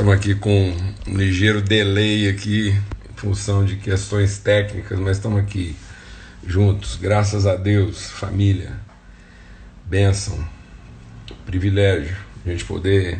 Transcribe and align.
Estamos 0.00 0.16
aqui 0.16 0.34
com 0.34 0.74
um 1.06 1.14
ligeiro 1.14 1.60
delay 1.60 2.26
aqui, 2.26 2.70
em 2.70 3.14
função 3.16 3.66
de 3.66 3.76
questões 3.76 4.38
técnicas, 4.38 4.98
mas 4.98 5.18
estamos 5.18 5.38
aqui 5.38 5.76
juntos, 6.42 6.96
graças 6.96 7.46
a 7.46 7.54
Deus, 7.54 8.06
família, 8.10 8.72
bênção, 9.84 10.42
privilégio, 11.44 12.16
a 12.46 12.48
gente 12.48 12.64
poder 12.64 13.18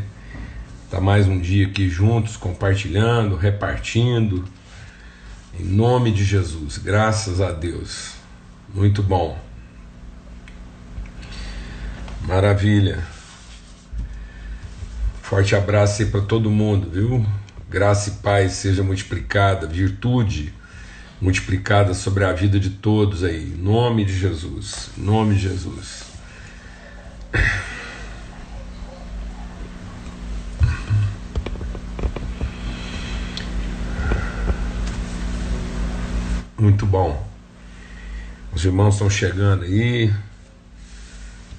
estar 0.87 1.03
mais 1.03 1.29
um 1.29 1.39
dia 1.39 1.67
aqui 1.67 1.87
juntos, 1.87 2.39
compartilhando, 2.39 3.37
repartindo, 3.37 4.49
em 5.61 5.65
nome 5.65 6.11
de 6.11 6.25
Jesus, 6.25 6.79
graças 6.79 7.43
a 7.43 7.53
Deus, 7.53 8.13
muito 8.75 9.03
bom, 9.03 9.39
maravilha. 12.23 13.20
Forte 15.31 15.55
abraço 15.55 16.03
aí 16.03 16.09
para 16.09 16.23
todo 16.23 16.51
mundo, 16.51 16.91
viu? 16.91 17.25
Graça 17.69 18.11
e 18.11 18.13
paz 18.15 18.55
seja 18.55 18.83
multiplicada, 18.83 19.65
virtude 19.65 20.53
multiplicada 21.21 21.95
sobre 21.95 22.25
a 22.25 22.33
vida 22.33 22.59
de 22.59 22.71
todos 22.71 23.23
aí. 23.23 23.45
Em 23.45 23.57
nome 23.57 24.05
de 24.05 24.19
Jesus. 24.19 24.91
Em 24.99 25.03
nome 25.03 25.37
de 25.37 25.43
Jesus. 25.43 26.03
Muito 36.59 36.85
bom. 36.85 37.25
Os 38.53 38.65
irmãos 38.65 38.95
estão 38.95 39.09
chegando 39.09 39.63
aí. 39.63 40.13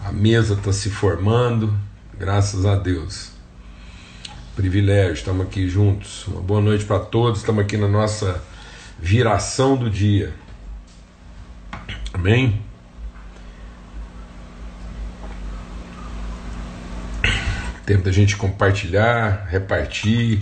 A 0.03 0.11
mesa 0.11 0.55
está 0.55 0.73
se 0.73 0.89
formando. 0.89 1.73
Graças 2.19 2.65
a 2.65 2.75
Deus 2.75 3.39
privilégio, 4.55 5.13
estamos 5.13 5.45
aqui 5.45 5.67
juntos. 5.69 6.27
Uma 6.27 6.41
boa 6.41 6.61
noite 6.61 6.85
para 6.85 6.99
todos, 6.99 7.39
estamos 7.39 7.63
aqui 7.63 7.77
na 7.77 7.87
nossa 7.87 8.43
viração 8.99 9.77
do 9.77 9.89
dia. 9.89 10.33
Amém? 12.13 12.61
Tempo 17.85 18.03
da 18.03 18.11
gente 18.11 18.37
compartilhar, 18.37 19.47
repartir, 19.49 20.41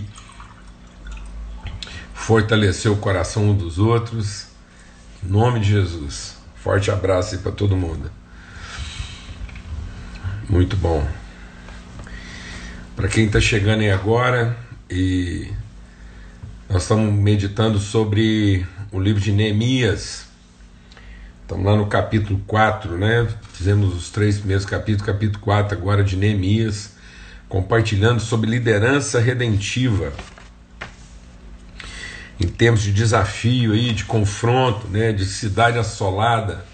fortalecer 2.12 2.92
o 2.92 2.96
coração 2.96 3.50
um 3.50 3.56
dos 3.56 3.78
outros. 3.78 4.48
Em 5.24 5.28
nome 5.28 5.60
de 5.60 5.70
Jesus. 5.70 6.36
Forte 6.56 6.90
abraço 6.90 7.34
aí 7.34 7.40
para 7.40 7.52
todo 7.52 7.76
mundo. 7.76 8.10
Muito 10.48 10.76
bom. 10.76 11.19
Para 13.00 13.08
quem 13.08 13.24
está 13.24 13.40
chegando 13.40 13.80
aí 13.80 13.90
agora, 13.90 14.54
e 14.90 15.50
nós 16.68 16.82
estamos 16.82 17.10
meditando 17.14 17.78
sobre 17.78 18.66
o 18.92 19.00
livro 19.00 19.22
de 19.22 19.32
Neemias. 19.32 20.26
Estamos 21.40 21.64
lá 21.64 21.76
no 21.76 21.86
capítulo 21.86 22.42
4, 22.46 22.98
né? 22.98 23.26
Fizemos 23.54 23.96
os 23.96 24.10
três 24.10 24.36
primeiros 24.36 24.66
capítulos, 24.66 25.06
capítulo 25.06 25.40
4 25.42 25.78
agora 25.78 26.04
de 26.04 26.14
Neemias, 26.14 26.92
compartilhando 27.48 28.20
sobre 28.20 28.50
liderança 28.50 29.18
redentiva. 29.18 30.12
Em 32.38 32.48
termos 32.48 32.82
de 32.82 32.92
desafio 32.92 33.72
aí, 33.72 33.94
de 33.94 34.04
confronto, 34.04 34.86
né, 34.88 35.10
de 35.10 35.24
cidade 35.24 35.78
assolada, 35.78 36.66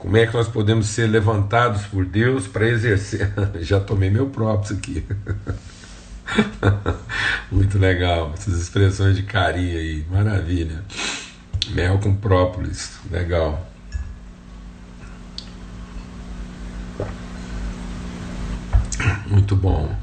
como 0.00 0.16
é 0.16 0.26
que 0.26 0.32
nós 0.32 0.48
podemos 0.48 0.86
ser 0.86 1.06
levantados 1.08 1.82
por 1.82 2.06
Deus 2.06 2.46
para 2.46 2.66
exercer? 2.66 3.30
Já 3.60 3.78
tomei 3.78 4.08
meu 4.08 4.30
próprio 4.30 4.78
aqui. 4.78 5.04
Muito 7.52 7.78
legal, 7.78 8.32
essas 8.32 8.58
expressões 8.58 9.14
de 9.14 9.24
carinho 9.24 9.76
aí, 9.76 10.06
maravilha. 10.10 10.82
Mel 11.68 11.98
com 11.98 12.14
própolis, 12.14 12.98
legal. 13.10 13.68
Muito 19.26 19.54
bom. 19.54 19.94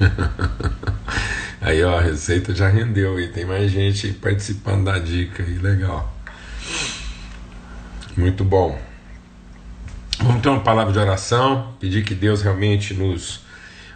Aí 1.60 1.82
ó, 1.82 1.98
a 1.98 2.00
receita 2.00 2.54
já 2.54 2.68
rendeu 2.68 3.16
aí, 3.16 3.28
tem 3.28 3.44
mais 3.44 3.70
gente 3.70 4.12
participando 4.12 4.84
da 4.84 4.98
dica 4.98 5.42
aí, 5.42 5.58
legal. 5.58 6.17
Muito 8.18 8.42
bom. 8.42 8.76
Vamos 10.18 10.42
ter 10.42 10.48
uma 10.48 10.58
palavra 10.58 10.92
de 10.92 10.98
oração, 10.98 11.72
pedir 11.78 12.02
que 12.02 12.16
Deus 12.16 12.42
realmente 12.42 12.92
nos 12.92 13.42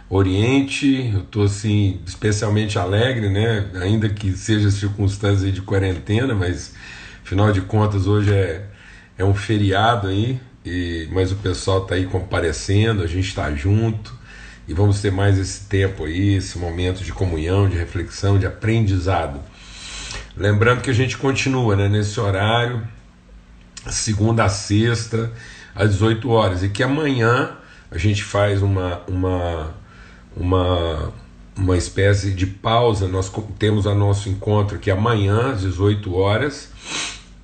oriente. 0.09 1.11
Eu 1.13 1.23
estou 1.23 1.43
assim, 1.43 1.99
especialmente 2.07 2.79
alegre, 2.79 3.29
né? 3.29 3.69
Ainda 3.81 4.07
que 4.07 4.31
seja 4.31 4.71
circunstância 4.71 5.51
de 5.51 5.61
quarentena, 5.61 6.33
mas 6.33 6.73
afinal 7.21 7.51
de 7.51 7.59
contas 7.63 8.07
hoje 8.07 8.33
é, 8.33 8.65
é 9.17 9.25
um 9.25 9.33
feriado 9.33 10.07
aí, 10.07 10.39
e, 10.65 11.05
mas 11.11 11.33
o 11.33 11.35
pessoal 11.35 11.83
está 11.83 11.95
aí 11.95 12.05
comparecendo, 12.05 13.03
a 13.03 13.07
gente 13.07 13.27
está 13.27 13.53
junto 13.53 14.17
e 14.65 14.73
vamos 14.73 15.01
ter 15.01 15.11
mais 15.11 15.37
esse 15.37 15.65
tempo 15.65 16.05
aí, 16.05 16.35
esse 16.35 16.57
momento 16.57 17.03
de 17.03 17.11
comunhão, 17.11 17.67
de 17.67 17.75
reflexão, 17.75 18.39
de 18.39 18.45
aprendizado. 18.45 19.41
Lembrando 20.37 20.79
que 20.79 20.89
a 20.89 20.93
gente 20.93 21.17
continua 21.17 21.75
né, 21.75 21.89
nesse 21.89 22.17
horário 22.21 22.87
segunda 23.91 24.45
a 24.45 24.49
sexta, 24.49 25.31
às 25.75 25.91
18 25.91 26.29
horas. 26.29 26.63
E 26.63 26.69
que 26.69 26.83
amanhã 26.83 27.51
a 27.91 27.97
gente 27.97 28.23
faz 28.23 28.61
uma, 28.61 29.01
uma, 29.07 29.75
uma, 30.35 31.13
uma 31.55 31.77
espécie 31.77 32.31
de 32.31 32.45
pausa. 32.45 33.07
Nós 33.07 33.31
temos 33.59 33.85
o 33.85 33.95
nosso 33.95 34.29
encontro 34.29 34.77
aqui 34.77 34.89
amanhã, 34.89 35.51
às 35.51 35.61
18 35.61 36.13
horas. 36.15 36.69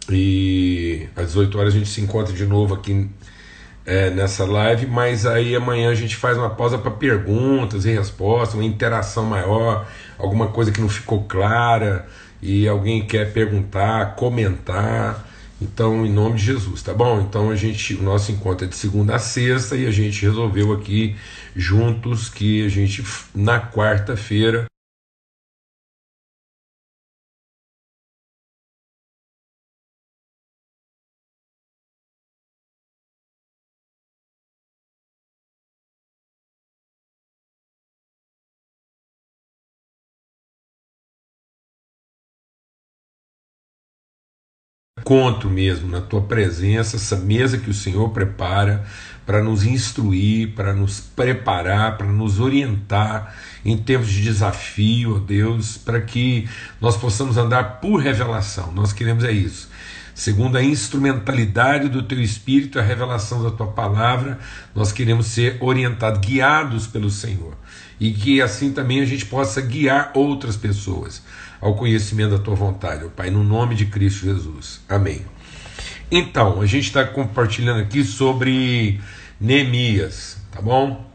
E 0.09 1.07
às 1.15 1.27
18 1.27 1.57
horas 1.59 1.73
a 1.73 1.77
gente 1.77 1.89
se 1.89 2.01
encontra 2.01 2.33
de 2.33 2.45
novo 2.45 2.73
aqui 2.73 3.09
é, 3.85 4.09
nessa 4.09 4.45
live, 4.45 4.85
mas 4.85 5.25
aí 5.25 5.55
amanhã 5.55 5.89
a 5.89 5.95
gente 5.95 6.15
faz 6.15 6.37
uma 6.37 6.49
pausa 6.49 6.77
para 6.77 6.91
perguntas 6.91 7.85
e 7.85 7.91
respostas, 7.91 8.53
uma 8.53 8.63
interação 8.63 9.25
maior, 9.25 9.87
alguma 10.17 10.47
coisa 10.47 10.71
que 10.71 10.79
não 10.79 10.89
ficou 10.89 11.23
clara 11.23 12.07
e 12.41 12.67
alguém 12.67 13.05
quer 13.05 13.33
perguntar, 13.33 14.15
comentar. 14.15 15.27
Então, 15.61 16.05
em 16.05 16.11
nome 16.11 16.37
de 16.37 16.45
Jesus, 16.45 16.81
tá 16.81 16.93
bom? 16.93 17.19
Então 17.21 17.49
a 17.49 17.55
gente, 17.55 17.93
o 17.95 18.01
nosso 18.01 18.31
encontro 18.31 18.65
é 18.65 18.69
de 18.69 18.75
segunda 18.75 19.15
a 19.15 19.19
sexta 19.19 19.75
e 19.75 19.85
a 19.85 19.91
gente 19.91 20.21
resolveu 20.21 20.71
aqui 20.71 21.15
juntos 21.55 22.29
que 22.29 22.65
a 22.65 22.69
gente 22.69 23.03
na 23.35 23.59
quarta-feira 23.59 24.65
encontro 45.09 45.49
mesmo, 45.49 45.89
na 45.89 46.01
tua 46.01 46.21
presença, 46.21 46.95
essa 46.95 47.15
mesa 47.15 47.57
que 47.57 47.71
o 47.71 47.73
Senhor 47.73 48.09
prepara 48.09 48.85
para 49.25 49.41
nos 49.41 49.63
instruir, 49.63 50.49
para 50.49 50.71
nos 50.71 50.99
preparar, 50.99 51.97
para 51.97 52.05
nos 52.05 52.39
orientar 52.39 53.35
em 53.65 53.75
tempos 53.75 54.09
de 54.11 54.21
desafio, 54.21 55.15
ó 55.15 55.19
Deus, 55.19 55.77
para 55.77 55.99
que 55.99 56.47
nós 56.79 56.95
possamos 56.95 57.37
andar 57.37 57.79
por 57.79 57.97
revelação. 57.97 58.71
Nós 58.71 58.93
queremos 58.93 59.23
é 59.23 59.31
isso. 59.31 59.69
Segundo 60.13 60.57
a 60.57 60.63
instrumentalidade 60.63 61.89
do 61.89 62.03
teu 62.03 62.21
espírito, 62.21 62.77
a 62.77 62.83
revelação 62.83 63.41
da 63.41 63.49
tua 63.49 63.67
palavra, 63.67 64.37
nós 64.75 64.91
queremos 64.91 65.25
ser 65.25 65.57
orientados, 65.59 66.19
guiados 66.19 66.85
pelo 66.85 67.09
Senhor. 67.09 67.57
E 67.99 68.11
que 68.11 68.41
assim 68.41 68.71
também 68.71 69.01
a 69.01 69.05
gente 69.05 69.25
possa 69.25 69.59
guiar 69.59 70.11
outras 70.13 70.55
pessoas 70.55 71.23
ao 71.61 71.75
conhecimento 71.75 72.37
da 72.37 72.39
tua 72.39 72.55
vontade, 72.55 73.05
ó 73.05 73.09
Pai, 73.09 73.29
no 73.29 73.43
nome 73.43 73.75
de 73.75 73.85
Cristo 73.85 74.25
Jesus. 74.25 74.81
Amém. 74.87 75.25
Então, 76.11 76.61
a 76.61 76.65
gente 76.65 76.85
está 76.85 77.05
compartilhando 77.05 77.81
aqui 77.81 78.03
sobre 78.03 78.99
Neemias, 79.39 80.37
tá 80.51 80.61
bom? 80.61 81.07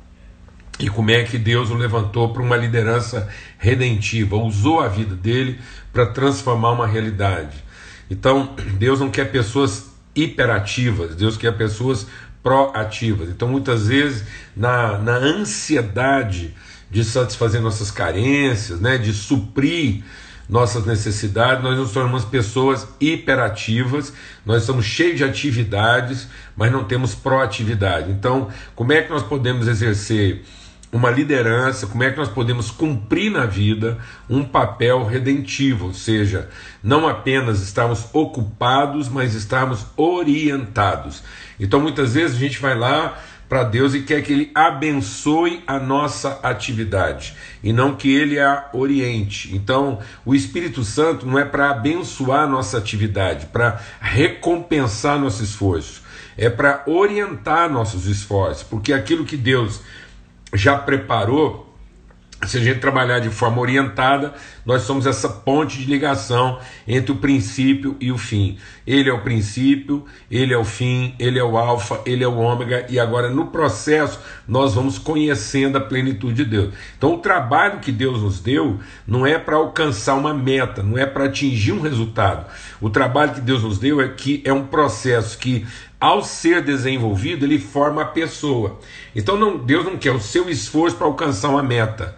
E 0.78 0.88
como 0.88 1.10
é 1.10 1.22
que 1.24 1.38
Deus 1.38 1.70
o 1.70 1.74
levantou 1.74 2.32
para 2.32 2.42
uma 2.42 2.56
liderança 2.56 3.28
redentiva, 3.58 4.36
usou 4.36 4.80
a 4.80 4.88
vida 4.88 5.14
dele 5.14 5.58
para 5.92 6.06
transformar 6.06 6.72
uma 6.72 6.86
realidade. 6.86 7.64
Então, 8.10 8.54
Deus 8.78 9.00
não 9.00 9.10
quer 9.10 9.30
pessoas 9.30 9.90
hiperativas, 10.14 11.14
Deus 11.16 11.36
quer 11.36 11.56
pessoas 11.56 12.06
proativas. 12.42 13.30
Então, 13.30 13.48
muitas 13.48 13.88
vezes, 13.88 14.24
na, 14.54 14.98
na 14.98 15.16
ansiedade 15.16 16.54
de 16.90 17.04
satisfazer 17.04 17.60
nossas 17.60 17.90
carências, 17.90 18.80
né, 18.80 18.98
de 18.98 19.12
suprir 19.12 20.04
nossas 20.48 20.84
necessidades, 20.84 21.62
nós 21.62 21.78
nos 21.78 21.92
tornamos 21.92 22.24
pessoas 22.24 22.86
hiperativas, 23.00 24.12
nós 24.44 24.62
estamos 24.62 24.84
cheios 24.84 25.16
de 25.16 25.24
atividades, 25.24 26.28
mas 26.56 26.70
não 26.70 26.84
temos 26.84 27.14
proatividade. 27.14 28.10
Então, 28.10 28.48
como 28.74 28.92
é 28.92 29.02
que 29.02 29.10
nós 29.10 29.22
podemos 29.22 29.66
exercer 29.66 30.44
uma 30.94 31.10
liderança, 31.10 31.88
como 31.88 32.04
é 32.04 32.10
que 32.12 32.16
nós 32.16 32.28
podemos 32.28 32.70
cumprir 32.70 33.28
na 33.28 33.46
vida 33.46 33.98
um 34.30 34.44
papel 34.44 35.04
redentivo, 35.04 35.86
ou 35.86 35.92
seja, 35.92 36.48
não 36.80 37.08
apenas 37.08 37.60
estarmos 37.60 38.06
ocupados, 38.12 39.08
mas 39.08 39.34
estarmos 39.34 39.84
orientados. 39.96 41.24
Então 41.58 41.80
muitas 41.80 42.14
vezes 42.14 42.36
a 42.36 42.38
gente 42.38 42.60
vai 42.60 42.78
lá 42.78 43.18
para 43.48 43.64
Deus 43.64 43.94
e 43.94 44.02
quer 44.02 44.22
que 44.22 44.32
Ele 44.32 44.50
abençoe 44.54 45.62
a 45.66 45.78
nossa 45.78 46.40
atividade 46.42 47.34
e 47.62 47.72
não 47.72 47.94
que 47.94 48.12
Ele 48.14 48.40
a 48.40 48.68
oriente. 48.72 49.54
Então, 49.54 49.98
o 50.24 50.34
Espírito 50.34 50.82
Santo 50.84 51.26
não 51.26 51.38
é 51.38 51.44
para 51.44 51.70
abençoar 51.70 52.44
a 52.44 52.46
nossa 52.46 52.78
atividade, 52.78 53.46
para 53.46 53.80
recompensar 54.00 55.18
nosso 55.18 55.42
esforço, 55.42 56.02
é 56.36 56.48
para 56.48 56.82
orientar 56.86 57.70
nossos 57.70 58.06
esforços, 58.06 58.62
porque 58.62 58.92
aquilo 58.92 59.24
que 59.24 59.36
Deus 59.36 59.80
já 60.52 60.76
preparou, 60.76 61.64
se 62.46 62.58
a 62.58 62.60
gente 62.60 62.80
trabalhar 62.80 63.20
de 63.20 63.30
forma 63.30 63.60
orientada, 63.60 64.34
nós 64.66 64.82
somos 64.82 65.06
essa 65.06 65.28
ponte 65.28 65.78
de 65.78 65.86
ligação 65.86 66.60
entre 66.86 67.12
o 67.12 67.16
princípio 67.16 67.96
e 68.00 68.12
o 68.12 68.18
fim. 68.18 68.58
Ele 68.86 69.08
é 69.08 69.12
o 69.12 69.22
princípio, 69.22 70.04
ele 70.30 70.52
é 70.52 70.58
o 70.58 70.64
fim, 70.64 71.14
ele 71.18 71.38
é 71.38 71.44
o 71.44 71.56
alfa, 71.56 72.00
ele 72.04 72.22
é 72.22 72.28
o 72.28 72.36
ômega, 72.36 72.86
e 72.88 72.98
agora 72.98 73.30
no 73.30 73.46
processo 73.46 74.20
nós 74.46 74.74
vamos 74.74 74.98
conhecendo 74.98 75.78
a 75.78 75.80
plenitude 75.80 76.44
de 76.44 76.44
Deus. 76.44 76.74
Então 76.96 77.14
o 77.14 77.18
trabalho 77.18 77.80
que 77.80 77.90
Deus 77.90 78.22
nos 78.22 78.40
deu 78.40 78.78
não 79.06 79.26
é 79.26 79.38
para 79.38 79.56
alcançar 79.56 80.14
uma 80.14 80.34
meta, 80.34 80.82
não 80.82 80.98
é 80.98 81.06
para 81.06 81.24
atingir 81.24 81.72
um 81.72 81.80
resultado. 81.80 82.46
O 82.80 82.90
trabalho 82.90 83.34
que 83.34 83.40
Deus 83.40 83.62
nos 83.62 83.78
deu 83.78 84.00
é 84.00 84.08
que 84.08 84.42
é 84.44 84.52
um 84.52 84.66
processo 84.66 85.38
que 85.38 85.66
ao 86.04 86.22
ser 86.22 86.60
desenvolvido, 86.60 87.46
ele 87.46 87.58
forma 87.58 88.02
a 88.02 88.04
pessoa. 88.04 88.78
Então 89.16 89.38
não, 89.38 89.56
Deus 89.56 89.86
não 89.86 89.96
quer 89.96 90.12
o 90.12 90.20
seu 90.20 90.50
esforço 90.50 90.96
para 90.96 91.06
alcançar 91.06 91.48
uma 91.48 91.62
meta. 91.62 92.14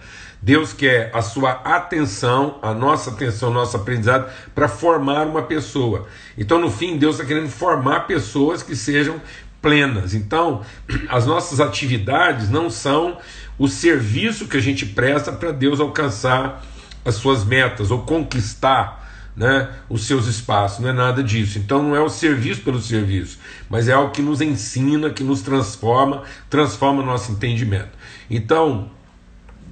Deus 0.46 0.72
quer 0.72 1.10
a 1.12 1.22
sua 1.22 1.50
atenção, 1.50 2.60
a 2.62 2.72
nossa 2.72 3.10
atenção, 3.10 3.52
nosso 3.52 3.76
aprendizado 3.76 4.32
para 4.54 4.68
formar 4.68 5.26
uma 5.26 5.42
pessoa. 5.42 6.06
Então, 6.38 6.60
no 6.60 6.70
fim, 6.70 6.96
Deus 6.96 7.16
está 7.16 7.26
querendo 7.26 7.48
formar 7.48 8.06
pessoas 8.06 8.62
que 8.62 8.76
sejam 8.76 9.20
plenas. 9.60 10.14
Então, 10.14 10.62
as 11.10 11.26
nossas 11.26 11.58
atividades 11.58 12.48
não 12.48 12.70
são 12.70 13.18
o 13.58 13.66
serviço 13.66 14.46
que 14.46 14.56
a 14.56 14.60
gente 14.60 14.86
presta 14.86 15.32
para 15.32 15.50
Deus 15.50 15.80
alcançar 15.80 16.64
as 17.04 17.16
suas 17.16 17.44
metas 17.44 17.90
ou 17.90 18.02
conquistar 18.02 19.04
né, 19.34 19.68
os 19.90 20.06
seus 20.06 20.28
espaços, 20.28 20.78
não 20.78 20.90
é 20.90 20.92
nada 20.92 21.24
disso. 21.24 21.58
Então 21.58 21.82
não 21.82 21.96
é 21.96 22.00
o 22.00 22.08
serviço 22.08 22.62
pelo 22.62 22.80
serviço, 22.80 23.40
mas 23.68 23.88
é 23.88 23.94
algo 23.94 24.12
que 24.12 24.22
nos 24.22 24.40
ensina, 24.40 25.10
que 25.10 25.24
nos 25.24 25.42
transforma, 25.42 26.22
transforma 26.48 27.02
o 27.02 27.04
nosso 27.04 27.32
entendimento. 27.32 27.90
Então, 28.30 28.94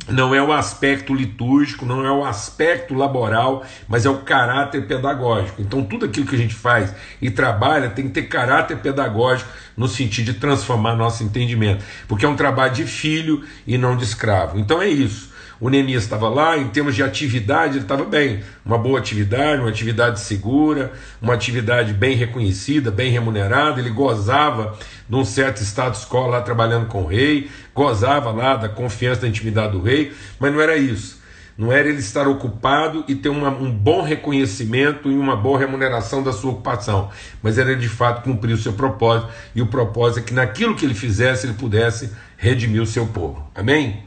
não 0.09 0.35
é 0.35 0.43
o 0.43 0.53
aspecto 0.53 1.15
litúrgico, 1.15 1.87
não 1.87 2.05
é 2.05 2.11
o 2.11 2.25
aspecto 2.25 2.95
laboral, 2.95 3.65
mas 3.89 4.05
é 4.05 4.11
o 4.11 4.19
caráter 4.19 4.87
pedagógico. 4.87 5.63
Então, 5.63 5.83
tudo 5.83 6.05
aquilo 6.05 6.27
que 6.27 6.35
a 6.35 6.39
gente 6.39 6.55
faz 6.55 6.95
e 7.21 7.31
trabalha 7.31 7.91
tem 7.91 8.07
que 8.07 8.13
ter 8.13 8.25
caráter 8.25 8.79
pedagógico 8.79 9.51
no 9.77 9.89
sentido 9.89 10.33
de 10.33 10.35
transformar 10.35 10.95
nosso 10.95 11.25
entendimento, 11.25 11.85
porque 12.07 12.25
é 12.25 12.29
um 12.29 12.37
trabalho 12.37 12.75
de 12.75 12.85
filho 12.85 13.43
e 13.67 13.79
não 13.79 13.97
de 13.97 14.05
escravo. 14.05 14.59
Então, 14.59 14.81
é 14.81 14.89
isso. 14.89 15.33
O 15.61 15.71
Neemias 15.71 16.03
estava 16.03 16.29
lá, 16.29 16.59
em 16.59 16.69
termos 16.69 16.95
de 16.95 17.03
atividade, 17.03 17.77
ele 17.77 17.85
estava 17.85 18.05
bem. 18.05 18.43
Uma 18.67 18.77
boa 18.77 18.99
atividade, 18.99 19.61
uma 19.61 19.71
atividade 19.71 20.21
segura, 20.21 20.93
uma 21.23 21.33
atividade 21.33 21.93
bem 21.93 22.17
reconhecida, 22.17 22.91
bem 22.91 23.11
remunerada. 23.11 23.81
Ele 23.81 23.91
gozava 23.91 24.77
de 25.09 25.15
um 25.15 25.25
certo 25.25 25.63
status 25.63 26.05
quo 26.05 26.27
lá 26.27 26.43
trabalhando 26.43 26.87
com 26.87 27.05
o 27.05 27.07
rei, 27.07 27.51
gozava 27.75 28.31
lá 28.31 28.57
da 28.57 28.69
confiança, 28.69 29.23
da 29.23 29.29
intimidade 29.29 29.73
do 29.73 29.83
rei, 29.83 30.13
mas 30.39 30.53
não 30.53 30.61
era 30.61 30.77
isso. 30.77 31.23
Não 31.57 31.73
era 31.73 31.89
ele 31.89 31.99
estar 31.99 32.27
ocupado 32.27 33.05
e 33.07 33.15
ter 33.15 33.29
uma, 33.29 33.49
um 33.49 33.71
bom 33.71 34.03
reconhecimento 34.03 35.11
e 35.11 35.17
uma 35.17 35.37
boa 35.37 35.59
remuneração 35.59 36.23
da 36.23 36.33
sua 36.33 36.53
ocupação, 36.53 37.11
mas 37.43 37.59
era 37.59 37.77
de 37.77 37.89
fato 37.89 38.23
cumprir 38.23 38.55
o 38.55 38.59
seu 38.59 38.73
propósito, 38.73 39.33
e 39.55 39.63
o 39.63 39.67
propósito 39.67 40.21
é 40.21 40.23
que 40.23 40.35
naquilo 40.35 40.75
que 40.75 40.85
ele 40.85 40.95
fizesse, 40.95 41.47
ele 41.47 41.55
pudesse 41.55 42.11
redimir 42.37 42.83
o 42.83 42.87
seu 42.87 43.07
povo. 43.07 43.49
Amém? 43.55 44.03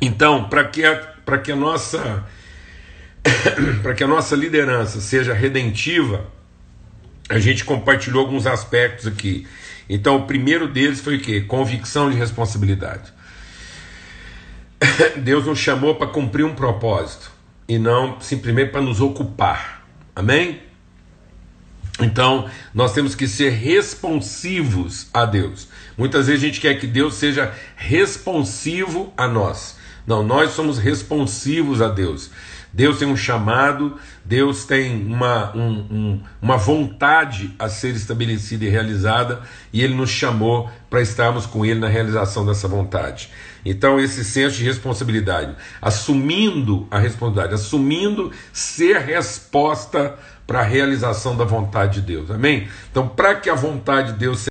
Então, 0.00 0.48
para 0.48 0.64
que, 0.64 0.84
a, 0.84 1.38
que 1.42 1.52
a 1.52 1.56
nossa 1.56 2.24
para 3.82 3.94
que 3.94 4.04
a 4.04 4.06
nossa 4.06 4.34
liderança 4.36 5.00
seja 5.00 5.32
redentiva, 5.32 6.26
a 7.28 7.38
gente 7.38 7.64
compartilhou 7.64 8.24
alguns 8.24 8.46
aspectos 8.46 9.06
aqui. 9.06 9.46
Então, 9.88 10.16
o 10.16 10.26
primeiro 10.26 10.68
deles 10.68 11.00
foi 11.00 11.16
o 11.16 11.20
quê? 11.20 11.40
Convicção 11.40 12.10
de 12.10 12.16
responsabilidade. 12.16 13.12
Deus 15.22 15.46
nos 15.46 15.58
chamou 15.58 15.94
para 15.94 16.08
cumprir 16.08 16.44
um 16.44 16.54
propósito 16.54 17.30
e 17.68 17.78
não 17.78 18.20
simplesmente 18.20 18.72
para 18.72 18.82
nos 18.82 19.00
ocupar. 19.00 19.86
Amém? 20.14 20.60
Então, 22.00 22.48
nós 22.74 22.92
temos 22.92 23.14
que 23.14 23.26
ser 23.26 23.50
responsivos 23.50 25.08
a 25.14 25.24
Deus. 25.24 25.68
Muitas 25.96 26.26
vezes 26.26 26.42
a 26.42 26.46
gente 26.46 26.60
quer 26.60 26.78
que 26.78 26.86
Deus 26.86 27.14
seja 27.14 27.54
responsivo 27.74 29.12
a 29.16 29.26
nós. 29.26 29.76
Não, 30.06 30.22
nós 30.22 30.50
somos 30.50 30.78
responsivos 30.78 31.80
a 31.80 31.88
Deus. 31.88 32.30
Deus 32.76 32.98
tem 32.98 33.08
um 33.08 33.16
chamado, 33.16 33.98
Deus 34.22 34.66
tem 34.66 35.06
uma, 35.06 35.50
um, 35.56 35.70
um, 35.90 36.22
uma 36.42 36.58
vontade 36.58 37.54
a 37.58 37.70
ser 37.70 37.94
estabelecida 37.94 38.66
e 38.66 38.68
realizada, 38.68 39.40
e 39.72 39.80
Ele 39.80 39.94
nos 39.94 40.10
chamou 40.10 40.70
para 40.90 41.00
estarmos 41.00 41.46
com 41.46 41.64
Ele 41.64 41.80
na 41.80 41.88
realização 41.88 42.44
dessa 42.44 42.68
vontade. 42.68 43.30
Então, 43.64 43.98
esse 43.98 44.22
senso 44.22 44.58
de 44.58 44.64
responsabilidade, 44.64 45.56
assumindo 45.80 46.86
a 46.90 46.98
responsabilidade, 46.98 47.54
assumindo 47.54 48.30
ser 48.52 48.98
resposta 48.98 50.14
para 50.46 50.60
a 50.60 50.64
realização 50.64 51.34
da 51.34 51.46
vontade 51.46 52.02
de 52.02 52.06
Deus. 52.06 52.30
Amém? 52.30 52.68
Então, 52.90 53.08
para 53.08 53.36
que 53.36 53.48
a 53.48 53.54
vontade 53.54 54.12
de 54.12 54.18
Deus 54.18 54.46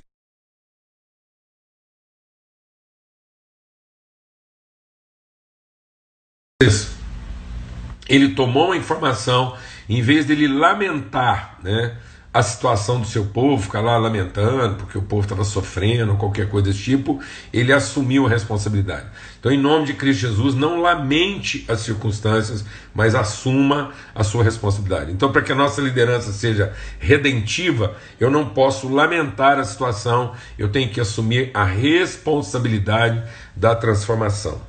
ele 8.08 8.30
tomou 8.30 8.72
a 8.72 8.76
informação, 8.76 9.56
em 9.88 10.02
vez 10.02 10.26
dele 10.26 10.48
lamentar 10.48 11.58
né, 11.62 11.96
a 12.36 12.42
situação 12.42 13.00
do 13.00 13.06
seu 13.06 13.24
povo, 13.24 13.62
ficar 13.62 13.80
lá 13.80 13.96
lamentando 13.96 14.74
porque 14.74 14.98
o 14.98 15.02
povo 15.02 15.22
estava 15.22 15.42
sofrendo, 15.42 16.16
qualquer 16.16 16.50
coisa 16.50 16.68
desse 16.68 16.82
tipo, 16.82 17.18
ele 17.50 17.72
assumiu 17.72 18.26
a 18.26 18.28
responsabilidade. 18.28 19.06
Então, 19.40 19.50
em 19.50 19.56
nome 19.56 19.86
de 19.86 19.94
Cristo 19.94 20.20
Jesus, 20.20 20.54
não 20.54 20.82
lamente 20.82 21.64
as 21.66 21.80
circunstâncias, 21.80 22.62
mas 22.94 23.14
assuma 23.14 23.92
a 24.14 24.22
sua 24.22 24.44
responsabilidade. 24.44 25.12
Então, 25.12 25.32
para 25.32 25.40
que 25.40 25.50
a 25.50 25.54
nossa 25.54 25.80
liderança 25.80 26.30
seja 26.30 26.74
redentiva, 26.98 27.96
eu 28.20 28.30
não 28.30 28.50
posso 28.50 28.86
lamentar 28.86 29.58
a 29.58 29.64
situação, 29.64 30.34
eu 30.58 30.68
tenho 30.68 30.90
que 30.90 31.00
assumir 31.00 31.50
a 31.54 31.64
responsabilidade 31.64 33.22
da 33.56 33.74
transformação. 33.74 34.60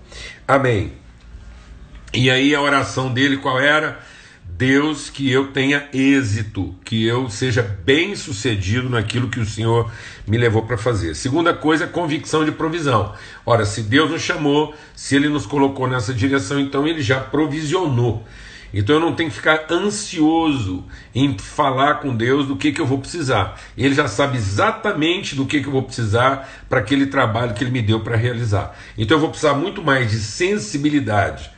Amém. 0.48 1.07
E 2.14 2.32
aí 2.32 2.56
a 2.56 2.62
oração 2.62 3.14
dele 3.14 3.38
qual 3.38 3.60
era? 3.60 4.00
Deus, 4.58 5.10
que 5.10 5.30
eu 5.30 5.52
tenha 5.52 5.88
êxito, 5.94 6.74
que 6.84 7.06
eu 7.06 7.30
seja 7.30 7.62
bem 7.62 8.16
sucedido 8.16 8.90
naquilo 8.90 9.30
que 9.30 9.40
o 9.40 9.46
Senhor 9.46 9.92
me 10.26 10.38
levou 10.38 10.64
para 10.64 10.78
fazer. 10.78 11.16
Segunda 11.16 11.54
coisa, 11.54 11.86
convicção 11.86 12.44
de 12.44 12.52
provisão. 12.52 13.14
Ora, 13.46 13.66
se 13.66 13.84
Deus 13.84 14.10
nos 14.10 14.22
chamou, 14.22 14.74
se 14.96 15.16
Ele 15.16 15.30
nos 15.30 15.46
colocou 15.46 15.88
nessa 15.88 16.14
direção, 16.14 16.60
então 16.60 16.88
Ele 16.88 17.02
já 17.02 17.20
provisionou. 17.20 18.26
Então 18.74 18.96
eu 18.96 19.02
não 19.02 19.14
tenho 19.14 19.30
que 19.30 19.36
ficar 19.36 19.68
ansioso 19.70 20.84
em 21.14 21.38
falar 21.38 21.96
com 21.96 22.16
Deus 22.16 22.48
do 22.48 22.56
que, 22.56 22.72
que 22.72 22.82
eu 22.82 22.86
vou 22.86 22.98
precisar. 22.98 23.60
Ele 23.78 23.94
já 23.94 24.08
sabe 24.08 24.38
exatamente 24.38 25.36
do 25.36 25.46
que, 25.46 25.62
que 25.62 25.68
eu 25.68 25.72
vou 25.72 25.84
precisar 25.84 26.50
para 26.68 26.80
aquele 26.80 27.06
trabalho 27.06 27.54
que 27.54 27.64
Ele 27.64 27.72
me 27.72 27.82
deu 27.82 28.00
para 28.00 28.16
realizar. 28.16 28.76
Então 28.98 29.18
eu 29.18 29.22
vou 29.22 29.30
precisar 29.30 29.54
muito 29.54 29.84
mais 29.84 30.10
de 30.10 30.18
sensibilidade 30.18 31.57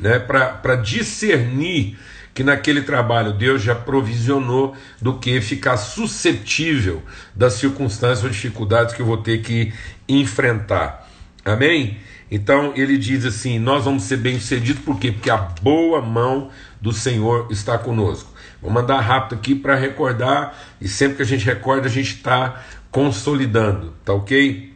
né, 0.00 0.18
para 0.18 0.76
discernir 0.76 1.98
que 2.32 2.44
naquele 2.44 2.82
trabalho 2.82 3.32
Deus 3.32 3.62
já 3.62 3.74
provisionou 3.74 4.74
do 5.00 5.18
que 5.18 5.40
ficar 5.40 5.76
suscetível 5.76 7.02
das 7.34 7.54
circunstâncias 7.54 8.24
ou 8.24 8.30
dificuldades 8.30 8.94
que 8.94 9.02
eu 9.02 9.06
vou 9.06 9.18
ter 9.18 9.42
que 9.42 9.72
enfrentar. 10.08 11.08
Amém? 11.44 11.98
Então 12.30 12.72
ele 12.76 12.96
diz 12.96 13.24
assim: 13.24 13.58
Nós 13.58 13.84
vamos 13.84 14.04
ser 14.04 14.18
bem-sucedidos, 14.18 14.82
por 14.82 14.98
quê? 14.98 15.10
Porque 15.10 15.30
a 15.30 15.36
boa 15.36 16.00
mão 16.00 16.50
do 16.80 16.92
Senhor 16.92 17.48
está 17.50 17.76
conosco. 17.76 18.32
Vou 18.62 18.70
mandar 18.70 19.00
rápido 19.00 19.38
aqui 19.38 19.54
para 19.54 19.74
recordar, 19.74 20.56
e 20.80 20.86
sempre 20.86 21.16
que 21.16 21.22
a 21.22 21.26
gente 21.26 21.44
recorda, 21.44 21.88
a 21.88 21.90
gente 21.90 22.14
está 22.14 22.62
consolidando, 22.90 23.94
tá 24.04 24.12
ok? 24.12 24.72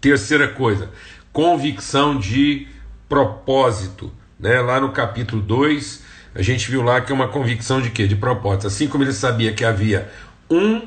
Terceira 0.00 0.48
coisa, 0.48 0.90
convicção 1.32 2.18
de 2.18 2.68
propósito. 3.08 4.12
Né? 4.38 4.60
Lá 4.60 4.80
no 4.80 4.92
capítulo 4.92 5.42
2, 5.42 6.02
a 6.34 6.42
gente 6.42 6.70
viu 6.70 6.82
lá 6.82 7.00
que 7.00 7.12
é 7.12 7.14
uma 7.14 7.28
convicção 7.28 7.80
de 7.80 7.90
quê? 7.90 8.06
De 8.06 8.16
propósito. 8.16 8.66
Assim 8.66 8.88
como 8.88 9.04
ele 9.04 9.12
sabia 9.12 9.52
que 9.52 9.64
havia 9.64 10.10
um, 10.50 10.82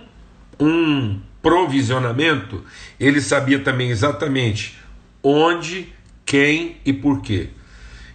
um 0.60 1.20
provisionamento, 1.42 2.64
ele 3.00 3.22
sabia 3.22 3.60
também 3.60 3.90
exatamente 3.90 4.80
onde, 5.24 5.94
quem 6.26 6.78
e 6.86 6.94
por 6.94 7.22
quê. 7.22 7.50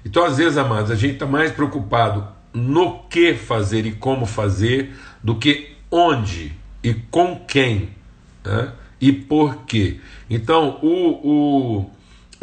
Então, 0.04 0.24
às 0.24 0.36
vezes, 0.36 0.56
amados, 0.56 0.90
a 0.90 0.94
gente 0.94 1.14
está 1.14 1.26
mais 1.26 1.50
preocupado 1.50 2.28
no 2.52 3.00
que 3.04 3.34
fazer 3.34 3.86
e 3.86 3.92
como 3.92 4.26
fazer 4.26 4.94
do 5.22 5.36
que 5.36 5.74
onde 5.90 6.52
e 6.82 6.94
com 6.94 7.36
quem 7.46 7.88
né? 8.44 8.72
e 9.00 9.12
por 9.12 9.64
quê. 9.64 9.98
Então, 10.28 10.78
o, 10.82 11.78
o, 11.78 11.90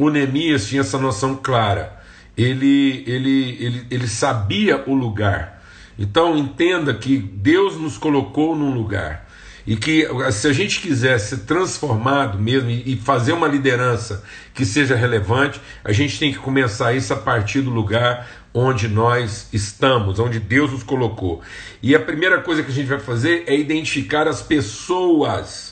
o 0.02 0.10
Neemias 0.10 0.68
tinha 0.68 0.82
essa 0.82 0.98
noção 0.98 1.36
clara. 1.36 1.96
Ele, 2.36 3.04
ele, 3.06 3.58
ele, 3.64 3.88
ele 3.92 4.08
sabia 4.08 4.84
o 4.88 4.96
lugar. 4.96 5.62
Então, 5.98 6.36
entenda 6.36 6.92
que 6.92 7.18
Deus 7.18 7.78
nos 7.78 8.00
colocou 8.00 8.56
num 8.56 8.74
lugar. 8.74 9.30
E 9.68 9.76
que 9.76 10.08
se 10.32 10.48
a 10.48 10.54
gente 10.54 10.82
quiser 10.82 11.20
ser 11.20 11.42
transformado 11.42 12.40
mesmo 12.40 12.72
e 12.72 12.96
fazer 12.98 13.34
uma 13.34 13.48
liderança 13.48 14.24
que 14.56 14.66
seja 14.66 14.96
relevante, 14.96 15.62
a 15.84 15.92
gente 15.92 16.18
tem 16.18 16.32
que 16.32 16.40
começar 16.40 16.94
isso 16.94 17.14
a 17.14 17.18
partir 17.18 17.62
do 17.62 17.70
lugar 17.70 18.28
onde 18.52 18.88
nós 18.88 19.50
estamos, 19.54 20.18
onde 20.18 20.40
Deus 20.40 20.72
nos 20.72 20.82
colocou. 20.82 21.42
E 21.80 21.94
a 21.94 22.00
primeira 22.00 22.42
coisa 22.42 22.64
que 22.64 22.72
a 22.72 22.74
gente 22.74 22.88
vai 22.88 23.00
fazer 23.00 23.44
é 23.46 23.56
identificar 23.56 24.28
as 24.28 24.42
pessoas 24.42 25.71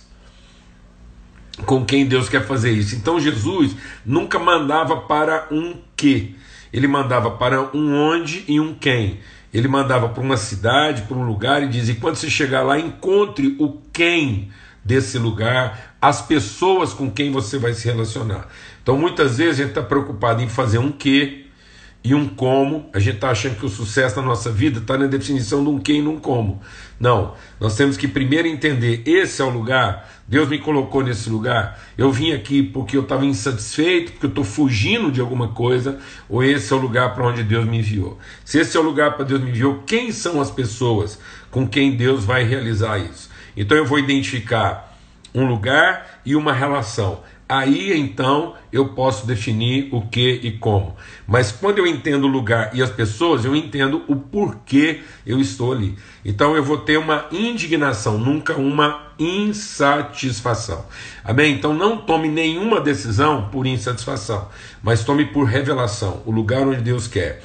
com 1.66 1.86
quem 1.86 2.06
Deus 2.06 2.30
quer 2.30 2.46
fazer 2.46 2.72
isso. 2.72 2.96
Então 2.96 3.20
Jesus 3.20 3.76
nunca 4.06 4.40
mandava 4.40 4.98
para 4.98 5.48
um 5.52 5.76
que, 5.96 6.36
ele 6.72 6.88
mandava 6.88 7.32
para 7.32 7.76
um 7.76 7.94
onde 7.94 8.44
e 8.48 8.60
um 8.60 8.74
quem. 8.74 9.20
Ele 9.54 9.68
mandava 9.68 10.10
para 10.10 10.22
uma 10.22 10.38
cidade, 10.38 11.04
para 11.04 11.18
um 11.18 11.26
lugar 11.26 11.64
e 11.64 11.68
dizia: 11.68 11.96
quando 12.00 12.16
você 12.16 12.30
chegar 12.30 12.62
lá, 12.62 12.80
encontre 12.80 13.56
o 13.60 13.80
quem 13.92 14.50
desse 14.84 15.18
lugar, 15.18 15.96
as 16.02 16.22
pessoas 16.22 16.94
com 16.94 17.10
quem 17.10 17.32
você 17.32 17.58
vai 17.58 17.74
se 17.74 17.86
relacionar. 17.86 18.48
Então 18.82 18.98
muitas 18.98 19.38
vezes 19.38 19.60
a 19.60 19.64
gente 19.64 19.70
está 19.70 19.82
preocupado 19.82 20.42
em 20.42 20.48
fazer 20.48 20.78
um 20.78 20.92
que 20.92 21.48
e 22.04 22.16
um 22.16 22.28
como. 22.28 22.90
A 22.94 23.00
gente 23.00 23.16
está 23.16 23.32
achando 23.32 23.56
que 23.56 23.66
o 23.66 23.70
sucesso 23.70 24.16
na 24.18 24.28
nossa 24.28 24.52
vida 24.52 24.80
está 24.80 24.98
na 24.98 25.08
definição 25.08 25.64
de 25.64 25.70
um 25.70 25.80
que 25.80 25.94
e 25.94 26.02
um 26.02 26.20
como. 26.20 26.62
Não, 27.00 27.34
nós 27.60 27.76
temos 27.76 27.98
que 27.98 28.08
primeiro 28.08 28.48
entender: 28.48 29.04
esse 29.06 29.42
é 29.42 29.46
o 29.46 29.50
lugar, 29.50 30.19
Deus 30.30 30.48
me 30.48 30.60
colocou 30.60 31.04
nesse 31.04 31.28
lugar. 31.28 31.80
Eu 31.98 32.12
vim 32.12 32.34
aqui 32.34 32.62
porque 32.62 32.96
eu 32.96 33.02
estava 33.02 33.26
insatisfeito, 33.26 34.12
porque 34.12 34.28
eu 34.28 34.30
estou 34.30 34.44
fugindo 34.44 35.12
de 35.12 35.20
alguma 35.20 35.48
coisa, 35.48 35.98
ou 36.30 36.44
esse 36.44 36.72
é 36.72 36.76
o 36.76 36.80
lugar 36.80 37.16
para 37.16 37.26
onde 37.26 37.44
Deus 37.44 37.66
me 37.66 37.80
enviou. 37.80 38.20
Se 38.46 38.60
esse 38.60 38.78
é 38.78 38.80
o 38.80 38.84
lugar 38.84 39.16
para 39.16 39.26
Deus 39.26 39.42
me 39.42 39.50
enviou, 39.50 39.82
quem 39.88 40.12
são 40.12 40.40
as 40.40 40.52
pessoas 40.52 41.20
com 41.50 41.68
quem 41.68 41.98
Deus 41.98 42.26
vai 42.26 42.44
realizar 42.44 43.00
isso? 43.00 43.28
Então 43.58 43.76
eu 43.76 43.88
vou 43.88 43.98
identificar 43.98 44.96
um 45.34 45.48
lugar 45.48 46.22
e 46.24 46.36
uma 46.36 46.54
relação. 46.54 47.24
Aí 47.50 48.00
então 48.00 48.54
eu 48.72 48.90
posso 48.90 49.26
definir 49.26 49.90
o 49.92 50.02
que 50.04 50.40
e 50.44 50.52
como. 50.52 50.96
Mas 51.26 51.52
quando 51.52 51.80
eu 51.80 51.88
entendo 51.88 52.26
o 52.26 52.28
lugar 52.28 52.70
e 52.76 52.84
as 52.84 52.92
pessoas, 52.92 53.44
eu 53.44 53.56
entendo 53.56 54.04
o 54.08 54.16
porquê 54.16 55.02
eu 55.26 55.42
estou 55.42 55.72
ali. 55.72 55.98
Então 56.24 56.56
eu 56.56 56.64
vou 56.64 56.78
ter 56.78 57.00
uma 57.00 57.26
indignação, 57.32 58.20
nunca 58.20 58.54
uma 58.54 59.14
insatisfação. 59.18 60.86
Amém? 61.24 61.56
Então 61.56 61.74
não 61.74 61.98
tome 61.98 62.28
nenhuma 62.28 62.80
decisão 62.80 63.50
por 63.52 63.66
insatisfação, 63.66 64.48
mas 64.84 65.04
tome 65.04 65.26
por 65.26 65.46
revelação, 65.46 66.22
o 66.28 66.32
lugar 66.32 66.62
onde 66.68 66.82
Deus 66.82 67.08
quer. 67.08 67.42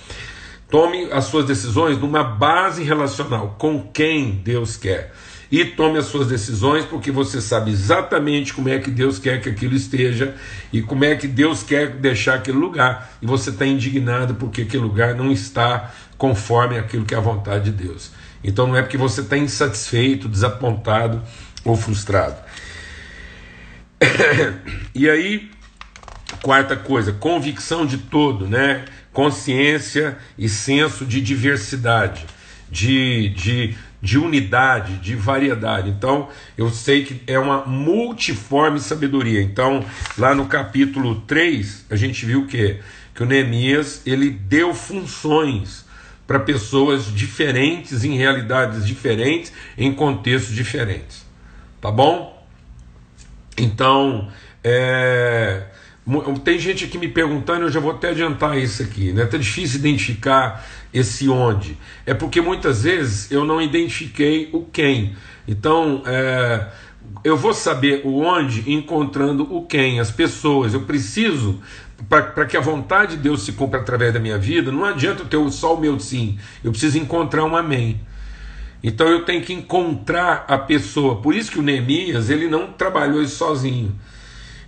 Tome 0.70 1.08
as 1.12 1.24
suas 1.24 1.46
decisões 1.46 1.98
numa 1.98 2.22
base 2.22 2.82
relacional 2.82 3.56
com 3.58 3.88
quem 3.90 4.32
Deus 4.32 4.76
quer 4.76 5.14
e 5.50 5.64
tome 5.64 5.98
as 5.98 6.06
suas 6.06 6.28
decisões, 6.28 6.84
porque 6.84 7.10
você 7.10 7.40
sabe 7.40 7.70
exatamente 7.70 8.52
como 8.52 8.68
é 8.68 8.78
que 8.78 8.90
Deus 8.90 9.18
quer 9.18 9.40
que 9.40 9.48
aquilo 9.48 9.74
esteja 9.74 10.34
e 10.72 10.82
como 10.82 11.04
é 11.04 11.14
que 11.14 11.28
Deus 11.28 11.62
quer 11.62 11.90
deixar 11.90 12.34
aquele 12.34 12.58
lugar, 12.58 13.16
e 13.20 13.26
você 13.26 13.50
está 13.50 13.66
indignado 13.66 14.34
porque 14.34 14.62
aquele 14.62 14.82
lugar 14.82 15.14
não 15.14 15.30
está 15.30 15.92
conforme 16.16 16.78
aquilo 16.78 17.04
que 17.04 17.14
é 17.14 17.18
a 17.18 17.20
vontade 17.20 17.70
de 17.70 17.84
Deus. 17.84 18.10
Então 18.42 18.66
não 18.66 18.76
é 18.76 18.82
porque 18.82 18.96
você 18.96 19.22
está 19.22 19.36
insatisfeito, 19.36 20.28
desapontado 20.28 21.22
ou 21.64 21.76
frustrado. 21.76 22.36
e 24.94 25.08
aí, 25.08 25.50
quarta 26.42 26.76
coisa, 26.76 27.12
convicção 27.12 27.86
de 27.86 27.98
todo, 27.98 28.46
né? 28.46 28.84
Consciência 29.12 30.18
e 30.36 30.48
senso 30.48 31.06
de 31.06 31.20
diversidade, 31.20 32.26
de, 32.70 33.28
de 33.30 33.76
de 34.04 34.18
unidade, 34.18 34.98
de 34.98 35.16
variedade. 35.16 35.88
Então, 35.88 36.28
eu 36.56 36.68
sei 36.70 37.04
que 37.04 37.22
é 37.26 37.38
uma 37.38 37.64
multiforme 37.64 38.78
sabedoria. 38.78 39.40
Então, 39.40 39.84
lá 40.16 40.34
no 40.34 40.46
capítulo 40.46 41.22
3, 41.22 41.86
a 41.90 41.96
gente 41.96 42.24
viu 42.24 42.46
que 42.46 42.78
que 43.14 43.22
o 43.22 43.26
Neemias, 43.26 44.02
ele 44.04 44.28
deu 44.28 44.74
funções 44.74 45.84
para 46.26 46.40
pessoas 46.40 47.06
diferentes 47.06 48.02
em 48.02 48.16
realidades 48.16 48.84
diferentes, 48.84 49.52
em 49.78 49.92
contextos 49.94 50.54
diferentes. 50.54 51.24
Tá 51.80 51.92
bom? 51.92 52.44
Então, 53.56 54.28
é, 54.64 55.64
tem 56.44 56.58
gente 56.58 56.84
aqui 56.84 56.98
me 56.98 57.08
perguntando, 57.08 57.62
eu 57.62 57.70
já 57.70 57.80
vou 57.80 57.92
até 57.92 58.10
adiantar 58.10 58.58
isso 58.58 58.82
aqui, 58.82 59.12
né? 59.12 59.24
Tá 59.24 59.38
difícil 59.38 59.78
identificar 59.78 60.66
esse 60.92 61.28
onde. 61.28 61.78
É 62.04 62.12
porque 62.12 62.40
muitas 62.40 62.82
vezes 62.82 63.30
eu 63.30 63.44
não 63.44 63.60
identifiquei 63.60 64.50
o 64.52 64.62
quem. 64.64 65.16
Então, 65.48 66.02
é, 66.04 66.68
eu 67.22 67.36
vou 67.36 67.54
saber 67.54 68.02
o 68.04 68.20
onde 68.20 68.70
encontrando 68.70 69.44
o 69.54 69.64
quem, 69.64 69.98
as 69.98 70.10
pessoas. 70.10 70.74
Eu 70.74 70.82
preciso, 70.82 71.60
para 72.08 72.44
que 72.44 72.56
a 72.56 72.60
vontade 72.60 73.16
de 73.16 73.22
Deus 73.22 73.42
se 73.42 73.52
cumpra 73.52 73.80
através 73.80 74.12
da 74.12 74.20
minha 74.20 74.36
vida, 74.36 74.70
não 74.70 74.84
adianta 74.84 75.22
eu 75.22 75.26
ter 75.26 75.52
só 75.52 75.74
o 75.74 75.80
meu 75.80 75.98
sim. 75.98 76.38
Eu 76.62 76.70
preciso 76.70 76.98
encontrar 76.98 77.44
um 77.44 77.56
amém. 77.56 77.98
Então 78.82 79.08
eu 79.08 79.24
tenho 79.24 79.42
que 79.42 79.54
encontrar 79.54 80.44
a 80.46 80.58
pessoa. 80.58 81.16
Por 81.22 81.34
isso 81.34 81.50
que 81.50 81.58
o 81.58 81.62
Neemias 81.62 82.28
ele 82.28 82.46
não 82.46 82.70
trabalhou 82.70 83.22
isso 83.22 83.36
sozinho. 83.36 83.98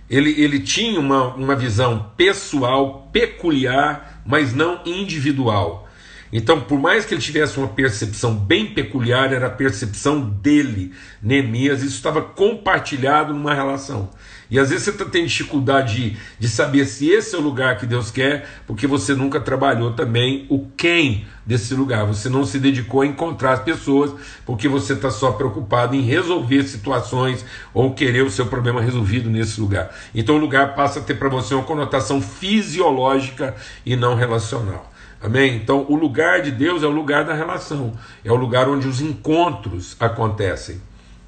Ele, 0.09 0.31
ele 0.41 0.59
tinha 0.59 0.99
uma, 0.99 1.33
uma 1.35 1.55
visão 1.55 2.11
pessoal, 2.15 3.09
peculiar, 3.11 4.21
mas 4.25 4.53
não 4.53 4.81
individual. 4.85 5.87
Então, 6.31 6.61
por 6.61 6.79
mais 6.79 7.05
que 7.05 7.13
ele 7.13 7.21
tivesse 7.21 7.57
uma 7.57 7.69
percepção 7.69 8.35
bem 8.35 8.67
peculiar, 8.73 9.31
era 9.31 9.47
a 9.47 9.51
percepção 9.51 10.19
dele, 10.19 10.93
Neemias, 11.21 11.81
isso 11.81 11.95
estava 11.95 12.21
compartilhado 12.21 13.33
numa 13.33 13.53
relação. 13.53 14.09
E 14.49 14.59
às 14.59 14.69
vezes 14.69 14.85
você 14.85 14.91
está 14.91 15.05
tendo 15.05 15.27
dificuldade 15.27 16.11
de, 16.11 16.17
de 16.39 16.47
saber 16.47 16.85
se 16.85 17.09
esse 17.09 17.35
é 17.35 17.37
o 17.37 17.41
lugar 17.41 17.77
que 17.77 17.85
Deus 17.85 18.09
quer, 18.09 18.47
porque 18.65 18.87
você 18.87 19.13
nunca 19.13 19.39
trabalhou 19.39 19.93
também 19.93 20.45
o 20.49 20.67
quem 20.77 21.25
desse 21.45 21.73
lugar. 21.73 22.05
Você 22.05 22.29
não 22.29 22.45
se 22.45 22.59
dedicou 22.59 23.01
a 23.01 23.05
encontrar 23.05 23.53
as 23.53 23.61
pessoas, 23.61 24.11
porque 24.45 24.67
você 24.67 24.93
está 24.93 25.09
só 25.09 25.31
preocupado 25.31 25.95
em 25.95 26.01
resolver 26.01 26.63
situações 26.63 27.45
ou 27.73 27.93
querer 27.93 28.23
o 28.23 28.31
seu 28.31 28.45
problema 28.45 28.81
resolvido 28.81 29.29
nesse 29.29 29.59
lugar. 29.59 29.93
Então 30.13 30.35
o 30.35 30.39
lugar 30.39 30.75
passa 30.75 30.99
a 30.99 31.03
ter 31.03 31.15
para 31.15 31.29
você 31.29 31.53
uma 31.53 31.63
conotação 31.63 32.21
fisiológica 32.21 33.55
e 33.85 33.95
não 33.95 34.15
relacional. 34.15 34.93
Amém? 35.19 35.55
Então, 35.55 35.85
o 35.89 35.95
lugar 35.95 36.41
de 36.41 36.51
Deus 36.51 36.83
é 36.83 36.85
o 36.85 36.91
lugar 36.91 37.25
da 37.25 37.33
relação, 37.33 37.93
é 38.23 38.31
o 38.31 38.35
lugar 38.35 38.69
onde 38.69 38.87
os 38.87 39.01
encontros 39.01 39.95
acontecem. 39.99 40.79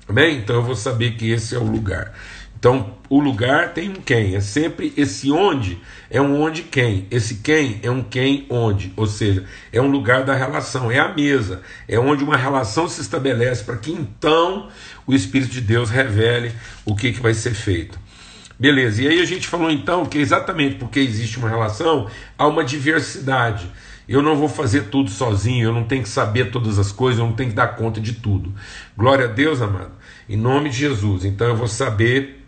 Amém? 0.07 0.37
Então, 0.37 0.57
eu 0.57 0.63
vou 0.63 0.75
saber 0.75 1.15
que 1.15 1.31
esse 1.31 1.55
é 1.55 1.57
o 1.57 1.63
lugar. 1.63 2.13
Então, 2.59 2.97
o 3.09 3.21
lugar 3.21 3.73
tem 3.73 3.87
um 3.87 3.95
quem, 3.95 4.35
é 4.35 4.41
sempre 4.41 4.93
esse 4.97 5.31
onde 5.31 5.79
é 6.09 6.21
um 6.21 6.41
onde 6.41 6.63
quem. 6.63 7.07
Esse 7.09 7.35
quem 7.35 7.79
é 7.81 7.89
um 7.89 8.03
quem 8.03 8.45
onde, 8.49 8.91
ou 8.97 9.07
seja, 9.07 9.45
é 9.71 9.81
um 9.81 9.89
lugar 9.89 10.25
da 10.25 10.35
relação, 10.35 10.91
é 10.91 10.99
a 10.99 11.07
mesa, 11.07 11.61
é 11.87 11.97
onde 11.97 12.21
uma 12.21 12.35
relação 12.35 12.89
se 12.89 12.99
estabelece 12.99 13.63
para 13.63 13.77
que 13.77 13.91
então 13.91 14.67
o 15.07 15.13
Espírito 15.15 15.53
de 15.53 15.61
Deus 15.61 15.89
revele 15.89 16.51
o 16.83 16.93
que, 16.95 17.13
que 17.13 17.21
vai 17.21 17.33
ser 17.33 17.53
feito. 17.53 17.97
Beleza, 18.59 19.03
e 19.03 19.07
aí 19.07 19.21
a 19.21 19.25
gente 19.25 19.47
falou 19.47 19.71
então 19.71 20.05
que 20.05 20.17
exatamente 20.17 20.75
porque 20.75 20.99
existe 20.99 21.37
uma 21.37 21.47
relação, 21.47 22.09
há 22.37 22.45
uma 22.45 22.63
diversidade. 22.63 23.71
Eu 24.05 24.21
não 24.21 24.35
vou 24.35 24.49
fazer 24.49 24.89
tudo 24.89 25.09
sozinho, 25.09 25.65
eu 25.65 25.73
não 25.73 25.85
tenho 25.85 26.03
que 26.03 26.09
saber 26.09 26.51
todas 26.51 26.77
as 26.77 26.91
coisas, 26.91 27.19
eu 27.19 27.25
não 27.25 27.35
tenho 27.35 27.51
que 27.51 27.55
dar 27.55 27.69
conta 27.69 28.01
de 28.01 28.13
tudo. 28.13 28.53
Glória 28.97 29.25
a 29.25 29.27
Deus, 29.29 29.61
amado, 29.61 29.91
em 30.27 30.35
nome 30.35 30.69
de 30.69 30.77
Jesus. 30.77 31.23
Então 31.23 31.47
eu 31.47 31.55
vou 31.55 31.67
saber 31.67 32.38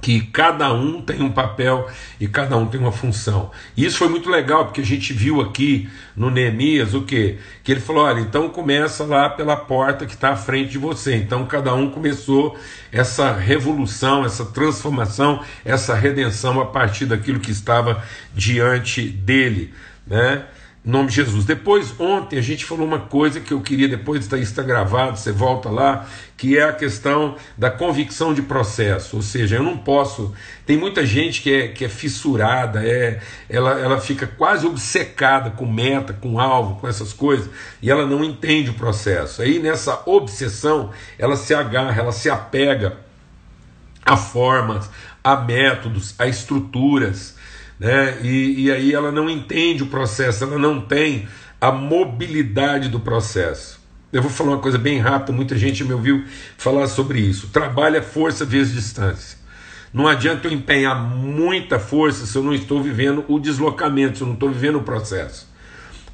que 0.00 0.20
cada 0.22 0.72
um 0.72 1.02
tem 1.02 1.22
um 1.22 1.30
papel 1.30 1.88
e 2.18 2.26
cada 2.26 2.56
um 2.56 2.66
tem 2.66 2.80
uma 2.80 2.92
função. 2.92 3.50
E 3.76 3.84
isso 3.84 3.98
foi 3.98 4.08
muito 4.08 4.30
legal, 4.30 4.64
porque 4.64 4.80
a 4.80 4.84
gente 4.84 5.12
viu 5.12 5.40
aqui 5.40 5.88
no 6.16 6.30
Neemias 6.30 6.94
o 6.94 7.02
que? 7.02 7.38
Que 7.62 7.72
ele 7.72 7.80
falou: 7.80 8.04
olha, 8.04 8.20
então 8.20 8.48
começa 8.48 9.04
lá 9.04 9.28
pela 9.28 9.56
porta 9.56 10.06
que 10.06 10.14
está 10.14 10.30
à 10.30 10.36
frente 10.36 10.70
de 10.70 10.78
você. 10.78 11.16
Então 11.16 11.44
cada 11.46 11.74
um 11.74 11.90
começou 11.90 12.58
essa 12.90 13.32
revolução, 13.32 14.24
essa 14.24 14.44
transformação, 14.44 15.42
essa 15.64 15.94
redenção 15.94 16.60
a 16.60 16.66
partir 16.66 17.06
daquilo 17.06 17.40
que 17.40 17.50
estava 17.50 18.02
diante 18.34 19.02
dele. 19.02 19.72
Né? 20.06 20.44
Em 20.82 20.88
nome 20.88 21.10
de 21.10 21.16
Jesus. 21.16 21.44
Depois, 21.44 21.94
ontem, 22.00 22.38
a 22.38 22.42
gente 22.42 22.64
falou 22.64 22.86
uma 22.86 23.00
coisa 23.00 23.38
que 23.38 23.52
eu 23.52 23.60
queria, 23.60 23.86
depois 23.86 24.20
está, 24.20 24.38
está 24.38 24.62
gravado, 24.62 25.18
você 25.18 25.30
volta 25.30 25.68
lá, 25.68 26.06
que 26.38 26.56
é 26.56 26.62
a 26.62 26.72
questão 26.72 27.36
da 27.56 27.70
convicção 27.70 28.32
de 28.32 28.40
processo. 28.40 29.16
Ou 29.16 29.22
seja, 29.22 29.56
eu 29.56 29.62
não 29.62 29.76
posso. 29.76 30.34
Tem 30.64 30.78
muita 30.78 31.04
gente 31.04 31.42
que 31.42 31.52
é, 31.52 31.68
que 31.68 31.84
é 31.84 31.88
fissurada, 31.88 32.82
é, 32.82 33.20
ela, 33.46 33.78
ela 33.78 34.00
fica 34.00 34.26
quase 34.26 34.66
obcecada 34.66 35.50
com 35.50 35.66
meta, 35.66 36.14
com 36.14 36.40
alvo, 36.40 36.80
com 36.80 36.88
essas 36.88 37.12
coisas, 37.12 37.50
e 37.82 37.90
ela 37.90 38.06
não 38.06 38.24
entende 38.24 38.70
o 38.70 38.74
processo. 38.74 39.42
Aí, 39.42 39.58
nessa 39.58 40.00
obsessão, 40.06 40.92
ela 41.18 41.36
se 41.36 41.52
agarra, 41.52 42.00
ela 42.00 42.12
se 42.12 42.30
apega 42.30 42.96
a 44.02 44.16
formas, 44.16 44.88
a 45.22 45.36
métodos, 45.36 46.14
a 46.18 46.26
estruturas 46.26 47.38
né? 47.80 48.18
E, 48.22 48.66
e 48.66 48.70
aí 48.70 48.92
ela 48.92 49.10
não 49.10 49.28
entende 49.30 49.82
o 49.82 49.86
processo, 49.86 50.44
ela 50.44 50.58
não 50.58 50.82
tem 50.82 51.26
a 51.58 51.72
mobilidade 51.72 52.90
do 52.90 53.00
processo. 53.00 53.80
Eu 54.12 54.20
vou 54.20 54.30
falar 54.30 54.50
uma 54.50 54.58
coisa 54.58 54.76
bem 54.76 54.98
rápida, 54.98 55.32
muita 55.32 55.56
gente 55.56 55.82
me 55.82 55.94
ouviu 55.94 56.24
falar 56.58 56.86
sobre 56.88 57.20
isso. 57.20 57.48
Trabalho 57.48 57.96
é 57.96 58.02
força 58.02 58.44
vezes 58.44 58.74
distância. 58.74 59.38
Não 59.92 60.06
adianta 60.06 60.46
eu 60.46 60.52
empenhar 60.52 60.94
muita 61.00 61.78
força 61.78 62.26
se 62.26 62.36
eu 62.36 62.42
não 62.42 62.54
estou 62.54 62.82
vivendo 62.82 63.24
o 63.28 63.38
deslocamento, 63.40 64.18
se 64.18 64.22
eu 64.22 64.26
não 64.26 64.34
estou 64.34 64.50
vivendo 64.50 64.76
o 64.76 64.82
processo. 64.82 65.48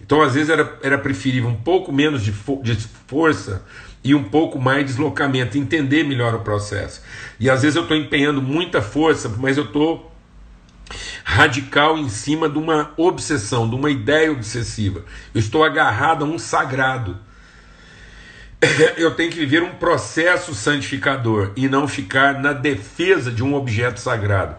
Então, 0.01 0.23
às 0.23 0.35
vezes, 0.35 0.51
era, 0.51 0.79
era 0.83 0.99
preferível 0.99 1.49
um 1.49 1.57
pouco 1.57 1.93
menos 1.93 2.23
de, 2.23 2.33
fo 2.33 2.61
de 2.63 2.77
força 3.07 3.65
e 4.05 4.15
um 4.15 4.23
pouco 4.23 4.59
mais 4.59 4.81
de 4.81 4.85
deslocamento, 4.93 5.59
entender 5.59 6.05
melhor 6.05 6.35
o 6.35 6.41
processo. 6.41 7.03
E 7.41 7.51
às 7.51 7.63
vezes 7.63 7.77
eu 7.77 7.83
estou 7.83 7.97
empenhando 7.97 8.41
muita 8.41 8.81
força, 8.81 9.29
mas 9.29 9.57
eu 9.57 9.65
estou 9.65 10.16
radical 11.25 11.99
em 11.99 12.09
cima 12.09 12.49
de 12.49 12.59
uma 12.59 12.93
obsessão, 12.97 13.69
de 13.69 13.75
uma 13.75 13.91
ideia 13.91 14.31
obsessiva. 14.31 15.05
Eu 15.35 15.41
estou 15.41 15.65
agarrado 15.65 16.25
a 16.25 16.29
um 16.29 16.39
sagrado. 16.39 17.19
Eu 18.97 19.15
tenho 19.15 19.31
que 19.31 19.39
viver 19.39 19.63
um 19.63 19.75
processo 19.75 20.55
santificador 20.55 21.53
e 21.57 21.69
não 21.69 21.87
ficar 21.87 22.41
na 22.41 22.53
defesa 22.53 23.31
de 23.31 23.43
um 23.43 23.55
objeto 23.55 24.01
sagrado. 24.01 24.57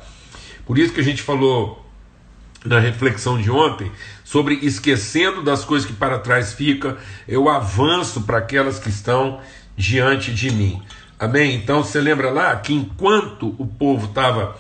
Por 0.66 0.78
isso 0.78 0.94
que 0.94 1.00
a 1.00 1.04
gente 1.04 1.22
falou 1.22 1.86
na 2.66 2.80
reflexão 2.80 3.42
de 3.42 3.50
ontem 3.50 3.92
sobre 4.24 4.56
esquecendo 4.56 5.42
das 5.42 5.64
coisas 5.64 5.88
que 5.88 5.94
para 5.94 6.20
trás 6.20 6.54
fica, 6.54 6.98
eu 7.28 7.48
avanço 7.48 8.22
para 8.22 8.40
aquelas 8.40 8.78
que 8.78 8.90
estão 8.90 9.40
diante 9.76 10.34
de 10.34 10.52
mim. 10.52 10.82
Amém? 11.18 11.56
Então 11.56 11.84
você 11.84 12.02
lembra 12.02 12.30
lá 12.30 12.56
que 12.58 12.74
enquanto 12.74 13.56
o 13.58 13.66
povo 13.66 14.08
estava 14.08 14.56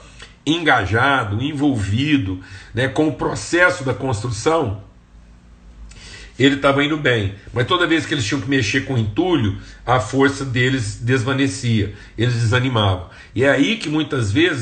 engajado, 0.48 1.42
envolvido 1.42 2.42
né, 2.74 2.88
com 2.88 3.08
o 3.08 3.14
processo 3.14 3.84
da 3.84 3.94
construção, 3.94 4.82
ele 6.40 6.56
estava 6.56 6.84
indo 6.84 6.98
bem. 6.98 7.36
Mas 7.54 7.68
toda 7.68 7.88
vez 7.88 8.06
que 8.06 8.14
eles 8.14 8.26
tinham 8.26 8.42
que 8.42 8.50
mexer 8.50 8.82
com 8.82 8.98
entulho, 8.98 9.60
a 9.86 10.00
força 10.00 10.46
deles 10.46 11.00
desvanecia, 11.02 11.94
eles 12.18 12.36
desanimavam. 12.36 13.10
E 13.36 13.44
é 13.44 13.50
aí 13.50 13.78
que 13.78 13.90
muitas 13.90 14.32
vezes. 14.32 14.62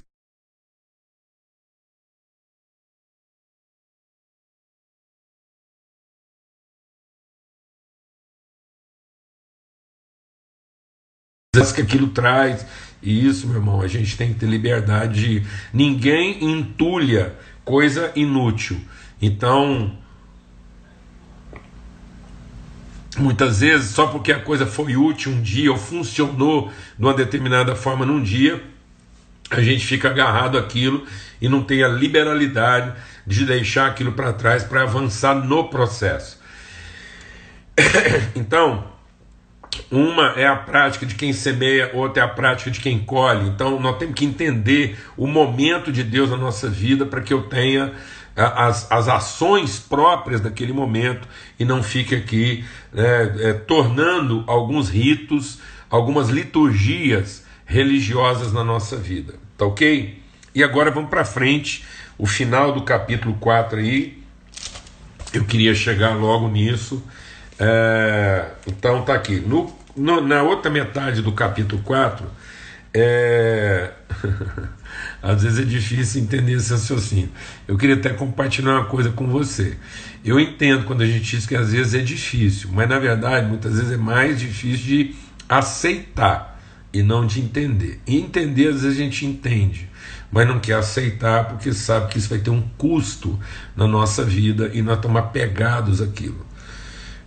que 11.74 11.82
aquilo 11.82 12.10
traz 12.10 12.65
e 13.05 13.27
isso, 13.27 13.45
meu 13.47 13.57
irmão, 13.57 13.81
a 13.81 13.88
gente 13.88 14.17
tem 14.17 14.33
que 14.33 14.39
ter 14.39 14.47
liberdade 14.47 15.41
de. 15.41 15.47
Ninguém 15.71 16.43
entulha 16.43 17.35
coisa 17.63 18.12
inútil. 18.15 18.81
Então, 19.21 19.95
muitas 23.15 23.59
vezes, 23.59 23.91
só 23.91 24.07
porque 24.07 24.31
a 24.31 24.39
coisa 24.39 24.65
foi 24.65 24.97
útil 24.97 25.31
um 25.33 25.41
dia 25.41 25.71
ou 25.71 25.77
funcionou 25.77 26.71
de 26.97 27.05
uma 27.05 27.13
determinada 27.13 27.75
forma 27.75 28.07
num 28.07 28.24
dia, 28.24 28.63
a 29.51 29.62
gente 29.62 29.85
fica 29.85 30.09
agarrado 30.09 30.57
àquilo 30.57 31.05
e 31.39 31.47
não 31.47 31.63
tem 31.63 31.83
a 31.83 31.88
liberalidade 31.88 32.93
de 33.25 33.45
deixar 33.45 33.88
aquilo 33.88 34.13
para 34.13 34.33
trás 34.33 34.63
para 34.63 34.81
avançar 34.81 35.35
no 35.35 35.69
processo. 35.69 36.39
Então, 38.36 38.94
uma 39.91 40.33
é 40.35 40.47
a 40.47 40.55
prática 40.55 41.05
de 41.05 41.15
quem 41.15 41.33
semeia, 41.33 41.91
outra 41.93 42.23
é 42.23 42.25
a 42.25 42.29
prática 42.29 42.71
de 42.71 42.79
quem 42.79 42.99
colhe. 42.99 43.47
Então 43.47 43.79
nós 43.79 43.97
temos 43.97 44.15
que 44.15 44.25
entender 44.25 44.97
o 45.17 45.27
momento 45.27 45.91
de 45.91 46.03
Deus 46.03 46.29
na 46.29 46.38
nossa 46.38 46.69
vida 46.69 47.05
para 47.05 47.21
que 47.21 47.33
eu 47.33 47.43
tenha 47.43 47.93
as, 48.35 48.91
as 48.91 49.07
ações 49.07 49.79
próprias 49.79 50.41
daquele 50.41 50.73
momento 50.73 51.27
e 51.57 51.63
não 51.63 51.81
fique 51.81 52.13
aqui 52.13 52.65
é, 52.93 53.49
é, 53.49 53.53
tornando 53.53 54.43
alguns 54.45 54.89
ritos, 54.89 55.59
algumas 55.89 56.29
liturgias 56.29 57.45
religiosas 57.65 58.51
na 58.51 58.63
nossa 58.63 58.97
vida. 58.97 59.35
Tá 59.57 59.65
ok? 59.65 60.21
E 60.53 60.63
agora 60.63 60.91
vamos 60.91 61.09
para 61.09 61.23
frente, 61.23 61.85
o 62.17 62.25
final 62.25 62.71
do 62.73 62.81
capítulo 62.81 63.35
4 63.39 63.79
aí. 63.79 64.21
Eu 65.33 65.43
queria 65.43 65.75
chegar 65.75 66.15
logo 66.15 66.47
nisso. 66.47 67.03
É, 67.60 68.46
então 68.68 69.04
tá 69.04 69.13
aqui. 69.13 69.39
No, 69.39 69.74
no, 69.96 70.22
na 70.22 70.44
outra 70.44 70.70
metade 70.70 71.22
do 71.22 71.32
capítulo 71.32 71.82
4, 71.84 72.26
é... 72.94 73.91
às 75.22 75.41
vezes 75.44 75.60
é 75.60 75.63
difícil 75.63 76.22
entender 76.22 76.54
esse 76.54 76.72
raciocínio. 76.72 77.30
Eu 77.68 77.78
queria 77.78 77.96
até 77.96 78.10
compartilhar 78.10 78.74
uma 78.74 78.86
coisa 78.86 79.10
com 79.10 79.28
você. 79.28 79.78
Eu 80.24 80.39
entendo 80.39 80.86
quando 80.86 81.02
a 81.02 81.06
gente 81.06 81.24
diz 81.24 81.46
que 81.46 81.56
às 81.56 81.72
vezes 81.72 81.94
é 81.94 82.00
difícil, 82.00 82.70
mas 82.72 82.88
na 82.88 83.00
verdade 83.00 83.48
muitas 83.48 83.76
vezes 83.76 83.91
é 83.91 83.98
mais 83.98 84.39
difícil 84.39 84.86
de 84.86 85.15
aceitar 85.50 86.62
e 86.94 87.02
não 87.02 87.26
de 87.26 87.41
entender. 87.41 88.00
E 88.06 88.18
entender 88.18 88.68
às 88.68 88.82
vezes 88.82 88.98
a 88.98 89.02
gente 89.04 89.26
entende, 89.26 89.89
mas 90.32 90.48
não 90.48 90.60
quer 90.60 90.76
aceitar 90.76 91.46
porque 91.46 91.74
sabe 91.74 92.12
que 92.12 92.20
isso 92.20 92.30
vai 92.30 92.39
ter 92.39 92.52
um 92.52 92.62
custo 92.78 93.39
na 93.76 93.88
nossa 93.88 94.24
vida 94.24 94.70
e 94.74 94.82
nós 94.82 94.98
estamos 94.98 95.18
apegados 95.18 96.02
àquilo. 96.02 96.44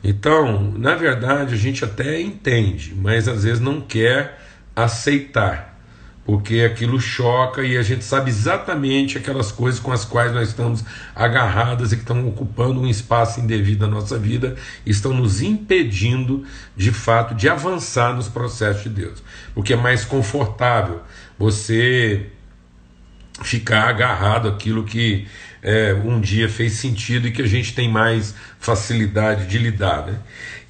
Então, 0.08 0.72
na 0.78 0.94
verdade, 0.94 1.52
a 1.52 1.56
gente 1.58 1.84
até 1.84 2.18
entende, 2.18 2.94
mas 2.96 3.28
às 3.28 3.44
vezes 3.44 3.60
não 3.60 3.78
quer 3.78 4.40
aceitar, 4.74 5.78
porque 6.24 6.60
aquilo 6.60 6.98
choca 6.98 7.62
e 7.62 7.76
a 7.76 7.82
gente 7.82 8.02
sabe 8.02 8.30
exatamente 8.30 9.18
aquelas 9.18 9.52
coisas 9.52 9.78
com 9.78 9.92
as 9.92 10.06
quais 10.06 10.32
nós 10.32 10.48
estamos 10.48 10.82
agarradas 11.14 11.92
e 11.92 11.96
que 11.96 12.00
estão 12.00 12.26
ocupando 12.26 12.80
um 12.80 12.86
espaço 12.86 13.38
indevido 13.38 13.86
na 13.86 13.96
nossa 13.96 14.16
vida, 14.16 14.56
estão 14.86 15.12
nos 15.12 15.42
impedindo, 15.42 16.42
de 16.74 16.90
fato, 16.90 17.34
de 17.34 17.46
avançar 17.46 18.14
nos 18.14 18.28
processos 18.28 18.84
de 18.84 18.88
Deus, 18.88 19.22
porque 19.54 19.74
é 19.74 19.76
mais 19.76 20.06
confortável 20.06 21.02
você 21.38 22.30
ficar 23.42 23.90
agarrado 23.90 24.48
àquilo 24.48 24.84
que 24.84 25.28
é, 25.62 25.94
um 25.94 26.20
dia 26.20 26.48
fez 26.48 26.74
sentido 26.74 27.28
e 27.28 27.32
que 27.32 27.42
a 27.42 27.46
gente 27.46 27.74
tem 27.74 27.88
mais 27.88 28.34
facilidade 28.58 29.46
de 29.46 29.58
lidar. 29.58 30.06
Né? 30.06 30.18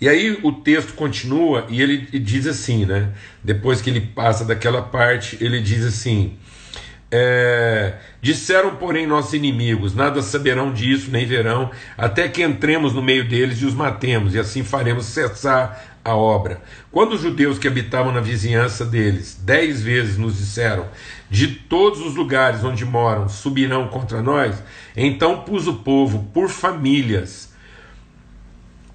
E 0.01 0.09
aí 0.09 0.39
o 0.43 0.53
texto 0.53 0.95
continua 0.95 1.67
e 1.69 1.81
ele 1.81 1.99
diz 2.19 2.47
assim, 2.47 2.87
né? 2.87 3.11
depois 3.43 3.81
que 3.81 3.91
ele 3.91 4.01
passa 4.01 4.45
daquela 4.45 4.83
parte, 4.83 5.37
ele 5.41 5.61
diz 5.61 5.85
assim. 5.85 6.37
É, 7.11 7.95
disseram, 8.21 8.77
porém, 8.77 9.07
nossos 9.07 9.33
inimigos: 9.33 9.95
nada 9.95 10.21
saberão 10.21 10.73
disso, 10.75 11.11
nem 11.11 11.25
verão, 11.25 11.71
até 11.97 12.29
que 12.29 12.43
entremos 12.43 12.93
no 12.93 13.01
meio 13.01 13.27
deles 13.27 13.63
e 13.63 13.65
os 13.65 13.73
matemos, 13.73 14.35
e 14.35 14.39
assim 14.39 14.63
faremos 14.63 15.07
cessar 15.07 15.99
a 16.05 16.15
obra. 16.15 16.61
Quando 16.91 17.15
os 17.15 17.23
judeus 17.23 17.59
que 17.59 17.69
habitavam 17.69 18.13
na 18.13 18.21
vizinhança 18.21 18.85
deles 18.85 19.41
dez 19.43 19.83
vezes 19.83 20.19
nos 20.19 20.37
disseram: 20.39 20.87
De 21.31 21.49
todos 21.49 22.01
os 22.01 22.15
lugares 22.15 22.65
onde 22.65 22.85
moram 22.85 23.29
subirão 23.29 23.89
contra 23.89 24.23
nós, 24.23 24.63
então 24.97 25.43
pus 25.43 25.67
o 25.67 25.75
povo 25.75 26.31
por 26.33 26.49
famílias 26.49 27.53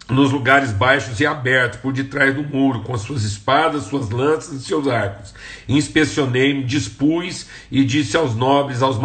nos 0.10 0.32
lugares 0.32 0.72
baixos 0.72 1.20
e 1.20 1.26
abertos, 1.26 1.80
por 1.80 1.94
detrás 1.94 2.36
do 2.36 2.44
muro, 2.44 2.82
com 2.82 2.98
suas 2.98 3.24
espadas, 3.24 3.84
suas 3.84 4.10
lanças 4.10 4.62
e 4.62 4.64
seus 4.64 4.88
arcos. 4.88 5.34
Inspecionei-me, 5.68 6.64
dispus 6.64 7.48
e 7.72 7.86
disse 7.86 8.18
aos 8.18 8.36
nobres, 8.36 8.82
aos 8.82 9.00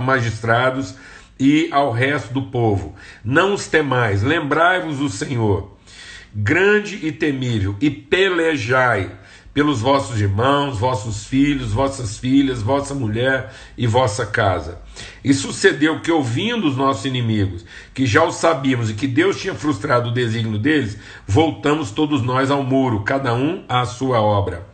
magistrados 0.00 0.94
e 1.38 1.68
ao 1.70 1.92
resto 1.92 2.34
do 2.34 2.42
povo: 2.42 2.94
Não 3.24 3.54
os 3.54 3.66
temais, 3.68 4.22
lembrai-vos 4.22 4.98
do 4.98 5.08
Senhor 5.08 5.74
grande 6.34 7.06
e 7.06 7.12
temível, 7.12 7.76
e 7.80 7.88
pelejai 7.88 9.10
pelos 9.54 9.80
vossos 9.80 10.20
irmãos, 10.20 10.78
vossos 10.78 11.24
filhos, 11.24 11.72
vossas 11.72 12.18
filhas, 12.18 12.60
vossa 12.60 12.92
mulher 12.92 13.54
e 13.78 13.86
vossa 13.86 14.26
casa. 14.26 14.80
E 15.22 15.32
sucedeu 15.32 16.00
que, 16.00 16.10
ouvindo 16.10 16.66
os 16.66 16.76
nossos 16.76 17.04
inimigos, 17.04 17.64
que 17.94 18.04
já 18.04 18.24
o 18.24 18.32
sabíamos 18.32 18.90
e 18.90 18.94
que 18.94 19.06
Deus 19.06 19.40
tinha 19.40 19.54
frustrado 19.54 20.10
o 20.10 20.12
desígnio 20.12 20.58
deles, 20.58 20.98
voltamos 21.24 21.92
todos 21.92 22.20
nós 22.20 22.50
ao 22.50 22.64
muro, 22.64 23.04
cada 23.04 23.32
um 23.32 23.64
à 23.68 23.84
sua 23.86 24.20
obra. 24.20 24.66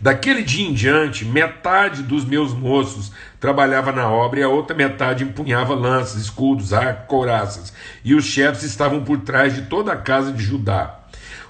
Daquele 0.00 0.42
dia 0.42 0.66
em 0.66 0.72
diante, 0.72 1.24
metade 1.24 2.02
dos 2.02 2.24
meus 2.24 2.52
moços 2.52 3.12
trabalhava 3.38 3.92
na 3.92 4.08
obra 4.08 4.40
e 4.40 4.42
a 4.42 4.48
outra 4.48 4.76
metade 4.76 5.24
empunhava 5.24 5.74
lanças, 5.74 6.20
escudos, 6.20 6.72
arcos, 6.72 7.06
couraças. 7.06 7.72
E 8.04 8.14
os 8.14 8.24
chefes 8.24 8.62
estavam 8.64 9.04
por 9.04 9.20
trás 9.20 9.54
de 9.54 9.62
toda 9.62 9.92
a 9.92 9.96
casa 9.96 10.32
de 10.32 10.42
Judá. 10.42 11.01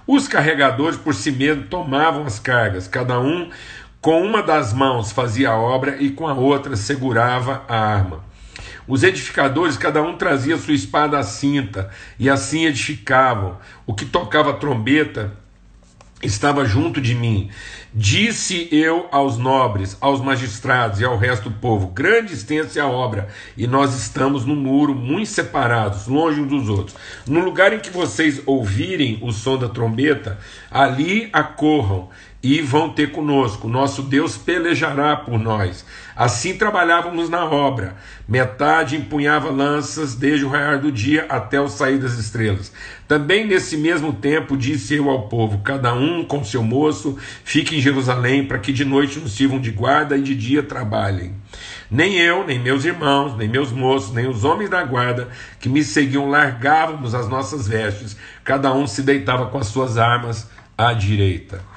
Os 0.07 0.27
carregadores 0.27 0.99
por 0.99 1.15
si 1.15 1.31
mesmos 1.31 1.69
tomavam 1.69 2.25
as 2.25 2.39
cargas, 2.39 2.89
cada 2.89 3.21
um 3.21 3.51
com 4.01 4.23
uma 4.23 4.43
das 4.43 4.73
mãos 4.73 5.13
fazia 5.13 5.51
a 5.51 5.57
obra 5.57 5.97
e 6.03 6.11
com 6.11 6.27
a 6.27 6.35
outra 6.35 6.75
segurava 6.75 7.65
a 7.69 7.77
arma. 7.77 8.25
Os 8.87 9.05
edificadores, 9.05 9.77
cada 9.77 10.03
um 10.03 10.17
trazia 10.17 10.59
sua 10.59 10.75
espada 10.75 11.19
à 11.19 11.23
cinta, 11.23 11.89
e 12.19 12.29
assim 12.29 12.65
edificavam. 12.65 13.59
O 13.87 13.95
que 13.95 14.05
tocava 14.05 14.53
trombeta 14.55 15.33
estava 16.23 16.65
junto 16.65 17.01
de 17.01 17.15
mim. 17.15 17.51
Disse 17.95 18.69
eu 18.73 19.07
aos 19.13 19.37
nobres, 19.37 19.99
aos 20.01 20.21
magistrados 20.21 21.01
e 21.01 21.05
ao 21.05 21.19
resto 21.19 21.51
do 21.51 21.57
povo: 21.57 21.89
grande 21.89 22.33
extensa 22.33 22.79
é 22.79 22.83
a 22.83 22.89
obra, 22.89 23.29
e 23.57 23.67
nós 23.67 23.95
estamos 23.95 24.47
no 24.47 24.57
muro, 24.57 24.95
muito 24.95 25.29
separados, 25.29 26.07
longe 26.07 26.41
uns 26.41 26.49
dos 26.49 26.69
outros. 26.69 26.97
No 27.27 27.41
lugar 27.41 27.73
em 27.73 27.81
que 27.81 27.91
vocês 27.91 28.41
ouvirem 28.47 29.19
o 29.21 29.31
som 29.31 29.59
da 29.59 29.69
trombeta, 29.69 30.39
ali 30.71 31.29
acorram 31.33 32.09
e 32.43 32.61
vão 32.61 32.91
ter 32.91 33.13
conosco. 33.13 33.69
Nosso 33.69 34.03
Deus 34.03 34.37
pelejará 34.37 35.15
por 35.17 35.39
nós. 35.39 35.85
Assim 36.17 36.59
trabalhávamos 36.59 37.31
na 37.31 37.45
obra. 37.45 37.97
Metade 38.29 38.97
empunhava 38.97 39.51
lanças 39.51 40.15
desde 40.15 40.45
o 40.45 40.49
raiar 40.49 40.81
do 40.81 40.91
dia 40.91 41.27
até 41.29 41.61
o 41.61 41.69
sair 41.69 41.99
das 41.99 42.15
estrelas. 42.15 42.73
Também 43.07 43.47
nesse 43.47 43.77
mesmo 43.77 44.13
tempo 44.13 44.57
disse 44.57 44.95
eu 44.95 45.09
ao 45.09 45.29
povo: 45.29 45.59
cada 45.59 45.95
um 45.95 46.25
com 46.25 46.45
seu 46.45 46.63
moço 46.63 47.17
fique 47.45 47.77
em 47.77 47.81
Jerusalém, 47.81 48.45
para 48.45 48.59
que 48.59 48.73
de 48.73 48.85
noite 48.85 49.21
nos 49.21 49.33
sirvam 49.33 49.61
de 49.61 49.71
guarda 49.71 50.17
e 50.17 50.23
de 50.23 50.35
dia 50.35 50.63
trabalhem. 50.63 51.35
Nem 51.91 52.19
eu, 52.19 52.45
nem 52.45 52.59
meus 52.59 52.85
irmãos, 52.85 53.37
nem 53.37 53.49
meus 53.49 53.71
moços, 53.71 54.13
nem 54.13 54.27
os 54.27 54.45
homens 54.45 54.71
da 54.71 54.83
guarda 54.83 55.29
que 55.61 55.69
me 55.69 55.85
seguiam 55.85 56.29
largávamos 56.29 57.15
as 57.15 57.29
nossas 57.29 57.69
vestes, 57.69 58.17
cada 58.43 58.73
um 58.73 58.87
se 58.87 59.03
deitava 59.03 59.47
com 59.47 59.59
as 59.59 59.67
suas 59.67 59.99
armas 59.99 60.51
à 60.77 60.93
direita. 60.93 61.72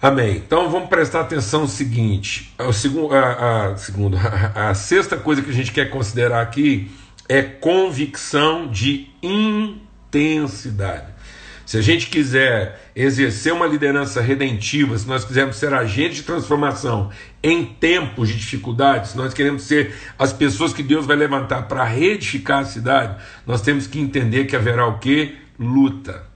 Amém. 0.00 0.36
Então 0.36 0.70
vamos 0.70 0.88
prestar 0.88 1.22
atenção 1.22 1.62
no 1.62 1.68
seguinte: 1.68 2.54
o 2.58 2.72
segundo, 2.72 3.14
a, 3.14 3.72
a, 3.72 3.76
segundo, 3.76 4.16
a, 4.16 4.70
a 4.70 4.74
sexta 4.74 5.16
coisa 5.16 5.42
que 5.42 5.50
a 5.50 5.54
gente 5.54 5.72
quer 5.72 5.90
considerar 5.90 6.40
aqui 6.40 6.90
é 7.28 7.42
convicção 7.42 8.68
de 8.68 9.10
intensidade. 9.20 11.18
Se 11.66 11.76
a 11.76 11.82
gente 11.82 12.06
quiser 12.08 12.90
exercer 12.96 13.52
uma 13.52 13.66
liderança 13.66 14.22
redentiva, 14.22 14.96
se 14.96 15.06
nós 15.06 15.24
quisermos 15.24 15.56
ser 15.56 15.74
agentes 15.74 16.18
de 16.18 16.22
transformação 16.22 17.10
em 17.42 17.62
tempos 17.62 18.28
de 18.28 18.36
dificuldades, 18.36 19.10
se 19.10 19.16
nós 19.18 19.34
queremos 19.34 19.64
ser 19.64 19.94
as 20.18 20.32
pessoas 20.32 20.72
que 20.72 20.82
Deus 20.82 21.04
vai 21.04 21.16
levantar 21.16 21.62
para 21.62 21.84
reedificar 21.84 22.60
a 22.60 22.64
cidade, 22.64 23.22
nós 23.46 23.60
temos 23.60 23.86
que 23.86 24.00
entender 24.00 24.46
que 24.46 24.56
haverá 24.56 24.86
o 24.86 24.98
que? 24.98 25.36
Luta 25.58 26.27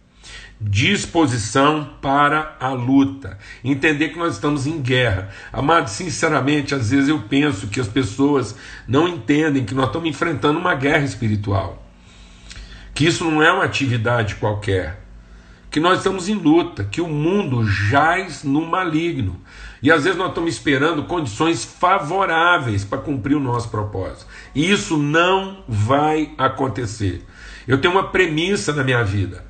disposição 0.63 1.91
para 2.01 2.57
a 2.61 2.69
luta, 2.69 3.39
entender 3.65 4.11
que 4.11 4.19
nós 4.19 4.35
estamos 4.35 4.67
em 4.67 4.81
guerra. 4.81 5.31
Amado, 5.53 5.89
sinceramente, 5.89 6.75
às 6.75 6.91
vezes 6.91 7.09
eu 7.09 7.19
penso 7.21 7.67
que 7.67 7.81
as 7.81 7.89
pessoas 7.89 8.55
não 8.87 9.09
entendem 9.09 9.65
que 9.65 9.75
nós 9.75 9.87
estamos 9.87 10.09
enfrentando 10.09 10.59
uma 10.59 10.75
guerra 10.75 11.05
espiritual, 11.05 11.87
que 12.95 13.07
isso 13.07 13.25
não 13.25 13.43
é 13.43 13.53
uma 13.53 13.65
atividade 13.65 14.37
qualquer, 14.37 15.03
que 15.71 15.81
nós 15.81 15.99
estamos 15.99 16.29
em 16.29 16.35
luta, 16.35 16.85
que 16.85 17.01
o 17.01 17.09
mundo 17.09 17.67
jaz 17.67 18.45
no 18.45 18.65
maligno. 18.67 19.41
E 19.83 19.91
às 19.91 20.05
vezes 20.05 20.19
nós 20.19 20.29
estamos 20.29 20.55
esperando 20.55 21.05
condições 21.05 21.65
favoráveis 21.65 22.85
para 22.85 22.99
cumprir 22.99 23.35
o 23.35 23.41
nosso 23.41 23.71
propósito. 23.71 24.27
E 24.55 24.71
isso 24.71 24.99
não 24.99 25.65
vai 25.67 26.33
acontecer. 26.37 27.25
Eu 27.67 27.81
tenho 27.81 27.95
uma 27.95 28.09
premissa 28.09 28.73
na 28.73 28.85
minha 28.85 29.03
vida. 29.03 29.45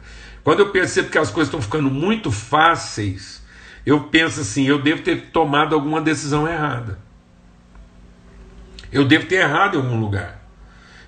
Quando 0.44 0.60
eu 0.60 0.70
percebo 0.70 1.10
que 1.10 1.18
as 1.18 1.30
coisas 1.30 1.48
estão 1.48 1.62
ficando 1.62 1.90
muito 1.90 2.32
fáceis, 2.32 3.42
eu 3.86 4.00
penso 4.04 4.40
assim: 4.40 4.64
eu 4.64 4.80
devo 4.80 5.02
ter 5.02 5.30
tomado 5.30 5.74
alguma 5.74 6.00
decisão 6.00 6.48
errada. 6.48 6.98
Eu 8.90 9.04
devo 9.04 9.26
ter 9.26 9.36
errado 9.36 9.74
em 9.74 9.80
algum 9.80 9.98
lugar. 9.98 10.42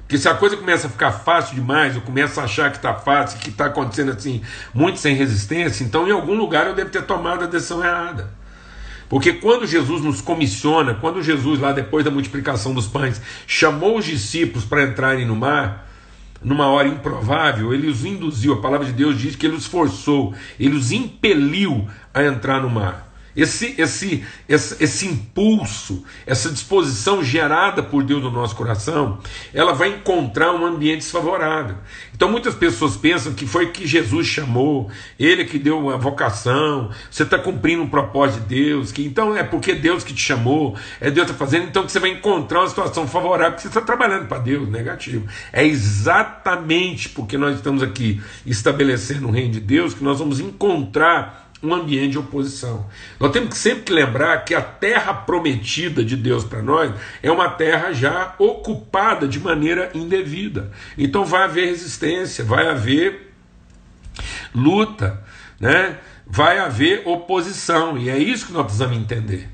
Porque 0.01 0.19
se 0.19 0.29
a 0.29 0.35
coisa 0.35 0.57
começa 0.57 0.87
a 0.87 0.91
ficar 0.91 1.13
fácil 1.13 1.55
demais, 1.55 1.97
eu 1.97 2.03
começo 2.03 2.39
a 2.39 2.45
achar 2.45 2.71
que 2.71 2.77
está 2.77 2.95
fácil, 2.95 3.39
que 3.39 3.49
está 3.49 3.67
acontecendo 3.67 4.13
assim, 4.13 4.43
muito 4.73 4.99
sem 4.99 5.15
resistência, 5.15 5.83
então 5.83 6.07
em 6.07 6.11
algum 6.11 6.35
lugar 6.35 6.67
eu 6.67 6.75
devo 6.75 6.91
ter 6.91 7.03
tomado 7.03 7.45
a 7.45 7.47
decisão 7.47 7.83
errada. 7.83 8.31
Porque 9.09 9.33
quando 9.33 9.67
Jesus 9.67 10.03
nos 10.03 10.21
comissiona, 10.21 10.95
quando 10.95 11.23
Jesus, 11.23 11.59
lá 11.59 11.73
depois 11.73 12.05
da 12.05 12.11
multiplicação 12.11 12.75
dos 12.75 12.87
pães, 12.87 13.21
chamou 13.47 13.99
os 13.99 14.05
discípulos 14.05 14.65
para 14.65 14.83
entrarem 14.83 15.27
no 15.27 15.37
mar, 15.37 15.89
numa 16.45 16.67
hora 16.69 16.87
improvável, 16.87 17.73
ele 17.73 17.89
os 17.89 18.05
induziu, 18.05 18.53
a 18.53 18.61
palavra 18.61 18.87
de 18.87 18.93
Deus 18.93 19.19
diz 19.19 19.35
que 19.35 19.47
ele 19.47 19.57
os 19.57 19.67
forçou, 19.67 20.35
ele 20.61 20.77
os 20.77 20.93
impeliu 20.93 21.89
a 22.13 22.23
entrar 22.23 22.61
no 22.61 22.69
mar. 22.69 23.14
Esse, 23.37 23.75
esse, 23.79 24.25
esse, 24.49 24.83
esse 24.83 25.07
impulso, 25.07 26.05
essa 26.25 26.51
disposição 26.51 27.23
gerada 27.23 27.83
por 27.83 28.05
Deus 28.05 28.23
no 28.23 28.31
nosso 28.31 28.55
coração, 28.55 29.19
ela 29.53 29.73
vai 29.73 29.89
encontrar 29.89 30.53
um 30.53 30.65
ambiente 30.65 30.99
desfavorável. 30.99 31.77
Então 32.15 32.31
muitas 32.31 32.55
pessoas 32.55 32.97
pensam 32.97 33.33
que 33.35 33.47
foi 33.47 33.73
que 33.73 33.87
Jesus 33.87 34.27
chamou, 34.27 34.89
ele 35.19 35.45
que 35.45 35.59
deu 35.59 35.91
a 35.91 35.97
vocação, 35.97 36.91
você 37.11 37.25
está 37.25 37.39
cumprindo 37.39 37.83
um 37.83 37.89
propósito 37.89 38.47
de 38.47 38.55
Deus, 38.55 38.93
que 38.93 39.05
então 39.05 39.37
é 39.37 39.43
porque 39.43 39.75
Deus 39.75 40.05
que 40.05 40.15
te 40.15 40.23
chamou, 40.23 40.77
é 41.01 41.11
Deus 41.11 41.27
que 41.27 41.33
está 41.33 41.45
fazendo, 41.45 41.67
então 41.67 41.85
que 41.85 41.91
você 41.91 41.99
vai 41.99 42.11
encontrar 42.11 42.61
uma 42.61 42.69
situação 42.69 43.09
favorável, 43.09 43.53
porque 43.53 43.63
você 43.63 43.69
está 43.69 43.81
trabalhando 43.81 44.29
para 44.29 44.39
Deus, 44.39 44.69
negativo. 44.69 45.27
É 45.53 45.65
exatamente 45.65 47.09
porque 47.09 47.37
nós 47.37 47.57
estamos 47.57 47.83
aqui 47.83 48.23
estabelecendo 48.47 49.29
o 49.29 49.31
reino 49.31 49.53
de 49.53 49.61
Deus 49.61 49.93
que 49.93 50.05
nós 50.05 50.21
vamos 50.21 50.39
encontrar 50.39 51.44
um 51.65 51.75
ambiente 51.75 52.13
de 52.13 52.19
oposição. 52.19 52.87
Nós 53.19 53.33
temos 53.33 53.51
que 53.51 53.57
sempre 53.57 53.95
lembrar 53.95 54.45
que 54.45 54.55
a 54.55 54.61
terra 54.61 55.15
prometida 55.15 56.05
de 56.05 56.17
Deus 56.17 56.45
para 56.45 56.63
nós 56.63 56.93
é 57.23 57.31
uma 57.31 57.49
terra 57.49 57.93
já 57.93 58.35
ocupada 58.39 59.27
de 59.27 59.41
maneira 59.41 59.91
indevida. 59.95 60.71
Então 60.99 61.25
vai 61.25 61.45
haver 61.45 61.67
resistência, 61.67 62.45
vai 62.45 62.69
haver 62.69 63.33
luta, 64.55 65.23
né? 65.59 65.99
vai 66.27 66.59
haver 66.59 67.03
oposição, 67.07 67.99
e 67.99 68.09
é 68.09 68.19
isso 68.19 68.47
que 68.47 68.53
nós 68.53 68.65
precisamos 68.65 68.97
entender. 68.97 69.49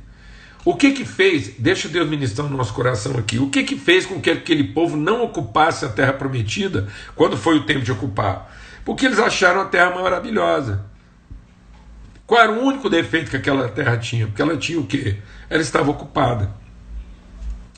O 0.64 0.74
que 0.74 0.92
que 0.92 1.04
fez, 1.04 1.54
deixa 1.58 1.88
Deus 1.88 2.08
ministrar 2.08 2.48
no 2.48 2.56
nosso 2.56 2.74
coração 2.74 3.16
aqui, 3.16 3.38
o 3.38 3.48
que 3.48 3.62
que 3.62 3.76
fez 3.76 4.04
com 4.04 4.20
que 4.20 4.30
aquele 4.30 4.64
povo 4.64 4.96
não 4.96 5.22
ocupasse 5.24 5.84
a 5.84 5.88
terra 5.88 6.12
prometida 6.12 6.86
quando 7.16 7.36
foi 7.36 7.56
o 7.56 7.64
tempo 7.64 7.80
de 7.80 7.92
ocupar? 7.92 8.54
Porque 8.84 9.06
eles 9.06 9.18
acharam 9.18 9.62
a 9.62 9.64
terra 9.64 9.94
maravilhosa. 9.94 10.89
Qual 12.30 12.40
era 12.40 12.52
o 12.52 12.64
único 12.64 12.88
defeito 12.88 13.28
que 13.28 13.36
aquela 13.36 13.68
terra 13.68 13.96
tinha? 13.96 14.28
Porque 14.28 14.40
ela 14.40 14.56
tinha 14.56 14.78
o 14.78 14.86
quê? 14.86 15.16
Ela 15.48 15.62
estava 15.62 15.90
ocupada. 15.90 16.54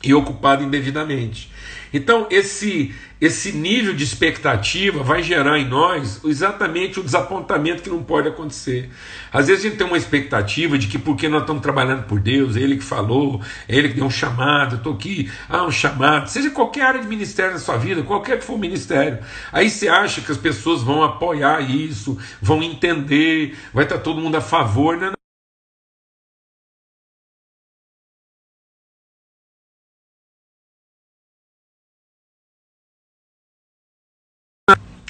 E 0.03 0.13
ocupada 0.13 0.63
indevidamente. 0.63 1.53
Então, 1.93 2.27
esse, 2.31 2.95
esse 3.21 3.53
nível 3.53 3.93
de 3.93 4.03
expectativa 4.03 5.03
vai 5.03 5.23
gerar 5.23 5.59
em 5.59 5.69
nós 5.69 6.21
exatamente 6.25 6.99
o 6.99 7.03
desapontamento 7.03 7.83
que 7.83 7.91
não 7.91 8.03
pode 8.03 8.29
acontecer. 8.29 8.89
Às 9.31 9.49
vezes 9.49 9.65
a 9.65 9.69
gente 9.69 9.79
tem 9.79 9.87
uma 9.87 9.99
expectativa 9.99 10.79
de 10.79 10.87
que 10.87 10.99
porque 10.99 11.29
nós 11.29 11.43
estamos 11.43 11.63
trabalhando 11.63 12.05
por 12.05 12.19
Deus, 12.19 12.57
Ele 12.57 12.79
que 12.79 12.85
falou, 12.85 13.43
Ele 13.69 13.91
que 13.91 13.95
deu 13.97 14.07
um 14.07 14.11
chamado, 14.11 14.77
estou 14.77 14.95
aqui, 14.95 15.31
ah, 15.49 15.65
um 15.65 15.71
chamado, 15.71 16.29
seja 16.29 16.51
qualquer 16.51 16.83
área 16.83 17.01
de 17.01 17.07
ministério 17.07 17.53
na 17.53 17.59
sua 17.59 17.77
vida, 17.77 18.03
qualquer 18.03 18.39
que 18.39 18.45
for 18.45 18.55
o 18.55 18.59
ministério. 18.59 19.19
Aí 19.53 19.69
você 19.69 19.89
acha 19.89 20.23
que 20.23 20.33
as 20.33 20.39
pessoas 20.39 20.83
vão 20.83 21.03
apoiar 21.03 21.61
isso, 21.61 22.17
vão 22.41 22.63
entender, 22.63 23.55
vai 23.73 23.85
estar 23.85 23.99
todo 23.99 24.21
mundo 24.21 24.37
a 24.37 24.41
favor. 24.41 24.97
Não, 24.97 25.13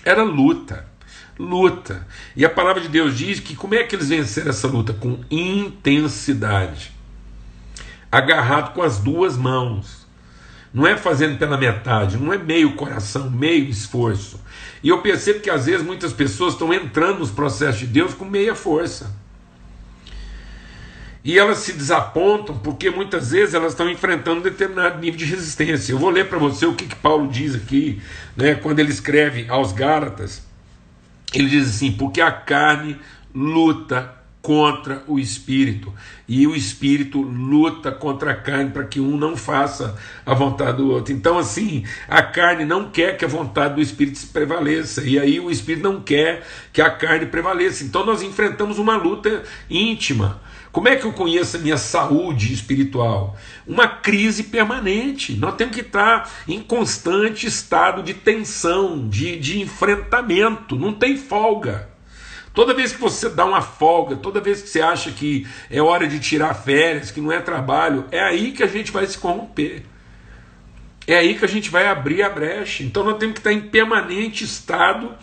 Era 0.04 0.22
luta. 0.22 0.86
Luta. 1.38 2.06
E 2.36 2.44
a 2.44 2.50
palavra 2.50 2.82
de 2.82 2.88
Deus 2.88 3.16
diz 3.16 3.40
que 3.40 3.56
como 3.56 3.74
é 3.74 3.84
que 3.84 3.96
eles 3.96 4.08
venceram 4.08 4.50
essa 4.50 4.68
luta? 4.68 4.92
Com 4.92 5.20
intensidade. 5.30 6.92
Agarrado 8.10 8.74
com 8.74 8.82
as 8.82 8.98
duas 8.98 9.36
mãos. 9.36 10.06
Não 10.72 10.86
é 10.86 10.96
fazendo 10.96 11.38
pela 11.38 11.58
metade, 11.58 12.16
não 12.16 12.32
é 12.32 12.38
meio 12.38 12.74
coração, 12.74 13.30
meio 13.30 13.68
esforço. 13.68 14.40
E 14.82 14.88
eu 14.88 15.02
percebo 15.02 15.40
que 15.40 15.50
às 15.50 15.66
vezes 15.66 15.84
muitas 15.84 16.14
pessoas 16.14 16.54
estão 16.54 16.72
entrando 16.72 17.18
nos 17.18 17.30
processos 17.30 17.80
de 17.80 17.86
Deus 17.86 18.14
com 18.14 18.24
meia 18.24 18.54
força. 18.54 19.14
E 21.24 21.38
elas 21.38 21.58
se 21.58 21.72
desapontam 21.72 22.58
porque 22.58 22.90
muitas 22.90 23.30
vezes 23.30 23.54
elas 23.54 23.72
estão 23.72 23.88
enfrentando 23.88 24.40
um 24.40 24.42
determinado 24.42 24.98
nível 24.98 25.18
de 25.18 25.24
resistência. 25.24 25.92
Eu 25.92 25.98
vou 25.98 26.10
ler 26.10 26.28
para 26.28 26.38
você 26.38 26.66
o 26.66 26.74
que, 26.74 26.86
que 26.86 26.96
Paulo 26.96 27.28
diz 27.28 27.54
aqui, 27.54 28.02
né, 28.36 28.56
quando 28.56 28.80
ele 28.80 28.90
escreve 28.90 29.46
aos 29.48 29.72
Gálatas. 29.72 30.42
Ele 31.32 31.48
diz 31.48 31.68
assim: 31.68 31.92
porque 31.92 32.20
a 32.20 32.32
carne 32.32 32.98
luta 33.32 34.22
contra 34.42 35.04
o 35.06 35.18
espírito. 35.20 35.94
E 36.28 36.46
o 36.46 36.56
espírito 36.56 37.22
luta 37.22 37.92
contra 37.92 38.32
a 38.32 38.34
carne 38.34 38.70
para 38.70 38.84
que 38.84 38.98
um 38.98 39.16
não 39.16 39.36
faça 39.36 39.96
a 40.26 40.34
vontade 40.34 40.78
do 40.78 40.90
outro. 40.90 41.14
Então, 41.14 41.38
assim, 41.38 41.84
a 42.08 42.22
carne 42.22 42.64
não 42.64 42.90
quer 42.90 43.16
que 43.16 43.24
a 43.24 43.28
vontade 43.28 43.76
do 43.76 43.80
espírito 43.80 44.18
se 44.18 44.26
prevaleça. 44.26 45.02
E 45.04 45.18
aí 45.18 45.38
o 45.38 45.50
espírito 45.50 45.84
não 45.84 46.00
quer 46.00 46.44
que 46.72 46.82
a 46.82 46.90
carne 46.90 47.26
prevaleça. 47.26 47.84
Então, 47.84 48.04
nós 48.04 48.22
enfrentamos 48.22 48.78
uma 48.78 48.96
luta 48.96 49.44
íntima. 49.70 50.40
Como 50.72 50.88
é 50.88 50.96
que 50.96 51.04
eu 51.04 51.12
conheço 51.12 51.58
a 51.58 51.60
minha 51.60 51.76
saúde 51.76 52.50
espiritual? 52.50 53.36
Uma 53.66 53.86
crise 53.86 54.44
permanente. 54.44 55.34
Nós 55.34 55.54
temos 55.54 55.74
que 55.74 55.82
estar 55.82 56.30
em 56.48 56.60
constante 56.60 57.46
estado 57.46 58.02
de 58.02 58.14
tensão, 58.14 59.06
de, 59.06 59.38
de 59.38 59.60
enfrentamento. 59.60 60.74
Não 60.74 60.94
tem 60.94 61.18
folga. 61.18 61.90
Toda 62.54 62.72
vez 62.72 62.92
que 62.92 63.00
você 63.00 63.28
dá 63.28 63.44
uma 63.44 63.60
folga, 63.60 64.16
toda 64.16 64.40
vez 64.40 64.62
que 64.62 64.68
você 64.68 64.80
acha 64.80 65.10
que 65.10 65.46
é 65.70 65.80
hora 65.82 66.06
de 66.08 66.18
tirar 66.18 66.54
férias, 66.54 67.10
que 67.10 67.20
não 67.20 67.30
é 67.30 67.40
trabalho, 67.40 68.06
é 68.10 68.20
aí 68.20 68.52
que 68.52 68.62
a 68.62 68.66
gente 68.66 68.90
vai 68.90 69.06
se 69.06 69.18
corromper. 69.18 69.82
É 71.06 71.16
aí 71.16 71.34
que 71.34 71.44
a 71.44 71.48
gente 71.48 71.68
vai 71.68 71.86
abrir 71.86 72.22
a 72.22 72.30
brecha. 72.30 72.82
Então 72.82 73.04
nós 73.04 73.18
temos 73.18 73.34
que 73.34 73.40
estar 73.40 73.52
em 73.52 73.60
permanente 73.60 74.44
estado 74.44 75.14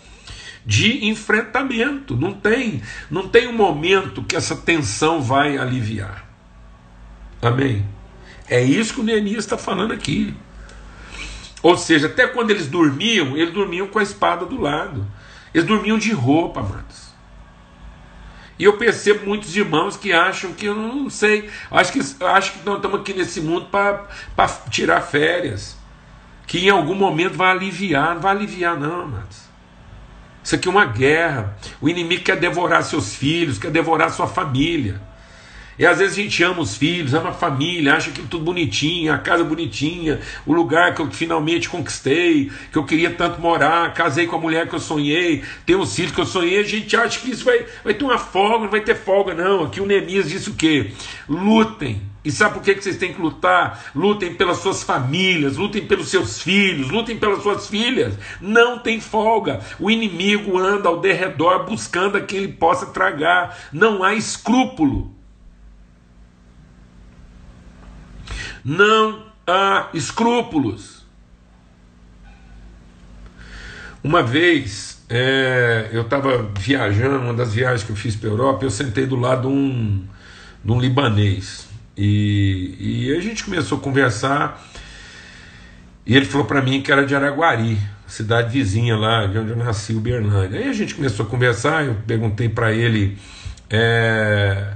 de 0.69 1.08
enfrentamento. 1.08 2.15
Não 2.15 2.32
tem, 2.32 2.84
não 3.10 3.27
tem 3.27 3.47
um 3.47 3.53
momento 3.53 4.23
que 4.23 4.36
essa 4.36 4.55
tensão 4.55 5.19
vai 5.19 5.58
aliviar. 5.58 6.23
Amém? 7.41 7.84
É 8.47 8.62
isso 8.62 8.93
que 8.93 9.01
o 9.01 9.03
Neemias 9.03 9.45
está 9.45 9.58
falando 9.58 9.93
aqui. 9.93 10.32
Ou 11.63 11.75
seja, 11.75 12.05
até 12.05 12.27
quando 12.27 12.51
eles 12.51 12.67
dormiam, 12.67 13.36
eles 13.36 13.51
dormiam 13.51 13.88
com 13.88 13.97
a 13.97 14.03
espada 14.03 14.45
do 14.45 14.62
lado. 14.62 15.08
Eles 15.51 15.65
dormiam 15.65 15.97
de 15.97 16.12
roupa, 16.12 16.60
amados. 16.60 17.10
E 18.60 18.63
eu 18.65 18.77
percebo 18.77 19.25
muitos 19.25 19.55
irmãos 19.58 19.97
que 19.97 20.13
acham 20.13 20.53
que 20.53 20.67
eu 20.67 20.75
não 20.75 21.10
sei, 21.10 21.49
acho 21.71 21.93
que, 21.93 21.99
acho 22.25 22.51
que 22.51 22.65
nós 22.65 22.75
estamos 22.75 22.99
aqui 22.99 23.13
nesse 23.13 23.41
mundo 23.41 23.67
para 23.71 24.08
tirar 24.69 25.01
férias, 25.01 25.77
que 26.45 26.67
em 26.67 26.69
algum 26.69 26.93
momento 26.93 27.38
vai 27.38 27.51
aliviar, 27.51 28.15
não 28.15 28.21
vai 28.21 28.36
aliviar 28.36 28.77
não, 28.77 29.01
amados. 29.01 29.48
Isso 30.43 30.56
aqui 30.56 30.67
é 30.67 30.71
uma 30.71 30.86
guerra. 30.86 31.58
O 31.82 31.89
inimigo 31.89 32.23
quer 32.23 32.38
devorar 32.38 32.84
seus 32.84 33.15
filhos, 33.15 33.58
quer 33.58 33.71
devorar 33.71 34.10
sua 34.10 34.28
família. 34.28 35.02
E 35.80 35.86
às 35.86 35.99
vezes 35.99 36.17
a 36.17 36.21
gente 36.21 36.43
ama 36.43 36.60
os 36.60 36.75
filhos, 36.75 37.13
ama 37.13 37.30
a 37.30 37.34
família, 37.34 37.93
acha 37.93 38.12
que 38.12 38.21
tudo 38.23 38.43
bonitinho, 38.43 39.13
a 39.13 39.17
casa 39.17 39.45
bonitinha, 39.45 40.19
o 40.45 40.52
lugar 40.52 40.93
que 40.93 41.02
eu 41.02 41.10
finalmente 41.10 41.69
conquistei, 41.69 42.52
que 42.69 42.78
eu 42.78 42.84
queria 42.84 43.12
tanto 43.12 43.39
morar, 43.39 43.93
casei 43.93 44.28
com 44.28 44.36
a 44.36 44.39
mulher 44.39 44.67
que 44.67 44.75
eu 44.75 44.80
sonhei, 44.80 45.41
tenho 45.65 45.80
os 45.80 45.95
filhos 45.95 46.12
que 46.12 46.19
eu 46.19 46.25
sonhei, 46.25 46.60
a 46.60 46.63
gente 46.63 46.93
acha 46.97 47.21
que 47.21 47.32
isso 47.32 47.45
vai, 47.45 47.65
vai 47.82 47.93
ter 47.93 48.04
uma 48.04 48.17
folga, 48.17 48.65
não 48.65 48.69
vai 48.69 48.82
ter 48.82 48.95
folga, 48.95 49.34
não. 49.34 49.63
Aqui 49.63 49.80
o 49.80 49.86
Neemias 49.86 50.28
disse 50.28 50.49
o 50.49 50.54
quê? 50.54 50.91
Lutem. 51.30 52.09
E 52.23 52.32
sabe 52.32 52.55
por 52.55 52.63
que 52.63 52.75
vocês 52.75 52.97
têm 52.97 53.13
que 53.13 53.21
lutar? 53.21 53.91
Lutem 53.95 54.36
pelas 54.36 54.58
suas 54.58 54.84
famílias, 54.84 55.55
lutem 55.55 55.86
pelos 55.86 56.10
seus 56.10 56.41
filhos, 56.41 56.89
lutem 56.89 57.17
pelas 57.17 57.41
suas 57.41 57.67
filhas. 57.67 58.15
Não 58.41 58.79
tem 58.79 58.99
folga. 58.99 59.62
O 59.79 59.89
inimigo 59.89 60.58
anda 60.58 60.89
ao 60.89 60.99
derredor 60.99 61.65
buscando 61.65 62.17
a 62.17 62.21
quem 62.21 62.39
ele 62.39 62.53
possa 62.53 62.88
tragar. 62.88 63.58
Não 63.71 64.03
há 64.03 64.13
escrúpulo. 64.13 65.17
não 68.63 69.23
há 69.47 69.89
escrúpulos. 69.93 71.05
Uma 74.03 74.23
vez 74.23 75.03
é, 75.10 75.89
eu 75.91 76.03
estava 76.03 76.43
viajando, 76.58 77.19
uma 77.19 77.34
das 77.34 77.53
viagens 77.53 77.84
que 77.84 77.91
eu 77.91 77.95
fiz 77.95 78.15
para 78.15 78.29
a 78.29 78.32
Europa, 78.32 78.63
eu 78.63 78.71
sentei 78.71 79.05
do 79.05 79.15
lado 79.15 79.41
de 79.41 79.47
um, 79.47 80.08
de 80.63 80.71
um 80.71 80.79
libanês. 80.79 81.67
E, 82.01 82.75
e 82.79 83.17
a 83.17 83.19
gente 83.19 83.43
começou 83.43 83.77
a 83.77 83.81
conversar. 83.81 84.65
E 86.05 86.15
ele 86.15 86.25
falou 86.25 86.47
para 86.47 86.62
mim 86.62 86.81
que 86.81 86.89
era 86.89 87.05
de 87.05 87.13
Araguari, 87.13 87.77
cidade 88.07 88.57
vizinha 88.57 88.95
lá, 88.95 89.27
de 89.27 89.38
onde 89.38 89.49
eu 89.49 89.57
nasci, 89.57 89.93
o 89.93 89.99
Berlândia. 89.99 90.59
Aí 90.59 90.69
a 90.69 90.73
gente 90.73 90.95
começou 90.95 91.25
a 91.25 91.29
conversar, 91.29 91.85
eu 91.85 91.95
perguntei 92.07 92.47
para 92.47 92.71
ele 92.71 93.17
é, 93.69 94.75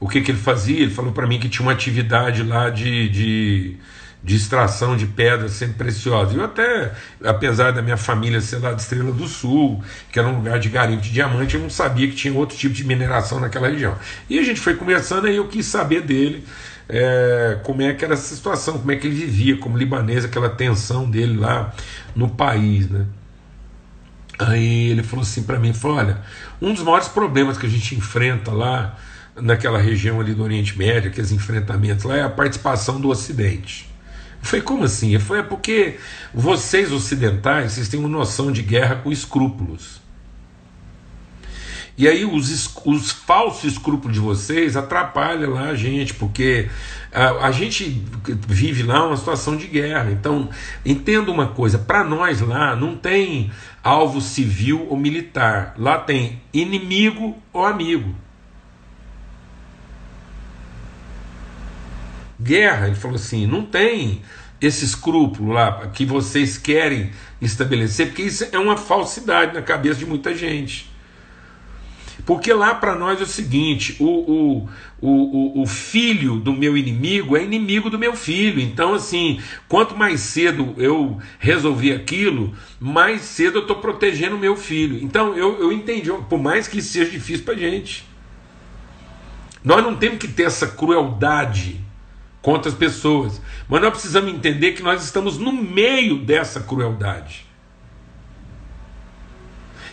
o 0.00 0.08
que, 0.08 0.22
que 0.22 0.30
ele 0.30 0.38
fazia? 0.38 0.80
Ele 0.80 0.90
falou 0.90 1.12
para 1.12 1.26
mim 1.26 1.38
que 1.38 1.46
tinha 1.46 1.64
uma 1.64 1.72
atividade 1.72 2.42
lá 2.42 2.70
de, 2.70 3.06
de, 3.10 3.76
de 4.24 4.36
extração 4.36 4.96
de 4.96 5.06
pedras 5.06 5.52
sempre 5.52 5.74
preciosas. 5.74 6.34
Eu 6.36 6.44
até, 6.44 6.92
apesar 7.24 7.72
da 7.72 7.82
minha 7.82 7.96
família 7.96 8.40
ser 8.40 8.58
lá 8.58 8.72
de 8.72 8.80
Estrela 8.80 9.10
do 9.10 9.26
Sul, 9.26 9.82
que 10.12 10.18
era 10.18 10.28
um 10.28 10.36
lugar 10.36 10.60
de 10.60 10.68
garimpo 10.68 11.02
de 11.02 11.10
diamante, 11.10 11.56
eu 11.56 11.60
não 11.60 11.70
sabia 11.70 12.06
que 12.06 12.14
tinha 12.14 12.32
outro 12.32 12.56
tipo 12.56 12.74
de 12.74 12.84
mineração 12.84 13.40
naquela 13.40 13.68
região. 13.68 13.96
E 14.30 14.38
a 14.38 14.42
gente 14.42 14.60
foi 14.60 14.76
conversando 14.76 15.28
e 15.28 15.36
eu 15.36 15.48
quis 15.48 15.66
saber 15.66 16.02
dele 16.02 16.44
é, 16.88 17.58
como 17.64 17.82
é 17.82 17.92
que 17.94 18.04
era 18.04 18.14
essa 18.14 18.34
situação, 18.34 18.78
como 18.78 18.92
é 18.92 18.96
que 18.96 19.06
ele 19.06 19.16
vivia 19.16 19.56
como 19.56 19.76
libanês, 19.76 20.24
aquela 20.24 20.50
tensão 20.50 21.10
dele 21.10 21.36
lá 21.36 21.74
no 22.14 22.28
país, 22.28 22.88
né? 22.88 23.06
Aí 24.38 24.90
ele 24.90 25.02
falou 25.02 25.22
assim 25.22 25.42
para 25.42 25.58
mim, 25.58 25.72
falou, 25.72 25.98
olha, 25.98 26.18
um 26.60 26.72
dos 26.72 26.82
maiores 26.82 27.08
problemas 27.08 27.58
que 27.58 27.66
a 27.66 27.68
gente 27.68 27.94
enfrenta 27.94 28.50
lá 28.50 28.96
naquela 29.36 29.78
região 29.78 30.20
ali 30.20 30.34
do 30.34 30.42
Oriente 30.42 30.76
Médio, 30.76 31.10
aqueles 31.10 31.32
enfrentamentos 31.32 32.04
lá, 32.04 32.16
é 32.16 32.22
a 32.22 32.28
participação 32.28 33.00
do 33.00 33.08
Ocidente. 33.08 33.91
Falei, 34.42 34.62
como 34.62 34.84
assim? 34.84 35.16
Falou, 35.18 35.42
é 35.42 35.46
porque 35.46 35.98
vocês 36.34 36.90
ocidentais, 36.90 37.72
vocês 37.72 37.88
têm 37.88 37.98
uma 37.98 38.08
noção 38.08 38.50
de 38.50 38.60
guerra 38.60 38.96
com 38.96 39.10
escrúpulos. 39.10 40.02
E 41.96 42.08
aí 42.08 42.24
os, 42.24 42.74
os 42.84 43.12
falsos 43.12 43.72
escrúpulos 43.72 44.14
de 44.14 44.20
vocês 44.20 44.76
atrapalham 44.76 45.52
lá 45.52 45.68
a 45.68 45.74
gente, 45.74 46.14
porque 46.14 46.68
a, 47.12 47.46
a 47.46 47.52
gente 47.52 48.02
vive 48.48 48.82
lá 48.82 49.06
uma 49.06 49.16
situação 49.16 49.56
de 49.56 49.66
guerra. 49.66 50.10
Então, 50.10 50.48
entenda 50.84 51.30
uma 51.30 51.48
coisa, 51.48 51.78
para 51.78 52.02
nós 52.02 52.40
lá 52.40 52.74
não 52.74 52.96
tem 52.96 53.52
alvo 53.84 54.20
civil 54.20 54.86
ou 54.88 54.96
militar, 54.96 55.74
lá 55.78 55.98
tem 55.98 56.40
inimigo 56.52 57.36
ou 57.52 57.64
amigo. 57.64 58.14
Guerra. 62.42 62.86
Ele 62.86 62.96
falou 62.96 63.16
assim: 63.16 63.46
não 63.46 63.64
tem 63.64 64.22
esse 64.60 64.84
escrúpulo 64.84 65.52
lá 65.52 65.88
que 65.88 66.04
vocês 66.04 66.56
querem 66.56 67.10
estabelecer, 67.40 68.08
porque 68.08 68.22
isso 68.22 68.46
é 68.52 68.58
uma 68.58 68.76
falsidade 68.76 69.54
na 69.54 69.62
cabeça 69.62 69.98
de 69.98 70.06
muita 70.06 70.34
gente. 70.34 70.92
Porque 72.24 72.52
lá 72.52 72.74
para 72.74 72.94
nós 72.94 73.20
é 73.20 73.24
o 73.24 73.26
seguinte: 73.26 73.96
o, 73.98 74.06
o, 74.06 74.68
o, 75.00 75.62
o, 75.62 75.66
filho 75.66 76.36
do 76.36 76.52
meu 76.52 76.76
inimigo 76.76 77.36
é 77.36 77.42
inimigo 77.42 77.90
do 77.90 77.98
meu 77.98 78.14
filho. 78.14 78.60
Então, 78.60 78.94
assim, 78.94 79.40
quanto 79.68 79.96
mais 79.96 80.20
cedo 80.20 80.74
eu 80.76 81.18
resolvi 81.40 81.92
aquilo, 81.92 82.54
mais 82.78 83.22
cedo 83.22 83.58
eu 83.58 83.62
estou 83.62 83.76
protegendo 83.76 84.36
o 84.36 84.38
meu 84.38 84.56
filho. 84.56 85.02
Então, 85.02 85.36
eu, 85.36 85.58
eu 85.58 85.72
entendi, 85.72 86.12
por 86.28 86.38
mais 86.38 86.68
que 86.68 86.78
isso 86.78 86.92
seja 86.92 87.10
difícil 87.10 87.44
para 87.44 87.54
gente. 87.54 88.06
Nós 89.64 89.82
não 89.82 89.96
temos 89.96 90.18
que 90.18 90.28
ter 90.28 90.44
essa 90.44 90.66
crueldade 90.66 91.80
contra 92.42 92.70
as 92.70 92.76
pessoas. 92.76 93.40
Mas 93.68 93.80
nós 93.80 93.92
precisamos 93.92 94.34
entender 94.34 94.72
que 94.72 94.82
nós 94.82 95.02
estamos 95.02 95.38
no 95.38 95.52
meio 95.52 96.18
dessa 96.18 96.60
crueldade. 96.60 97.46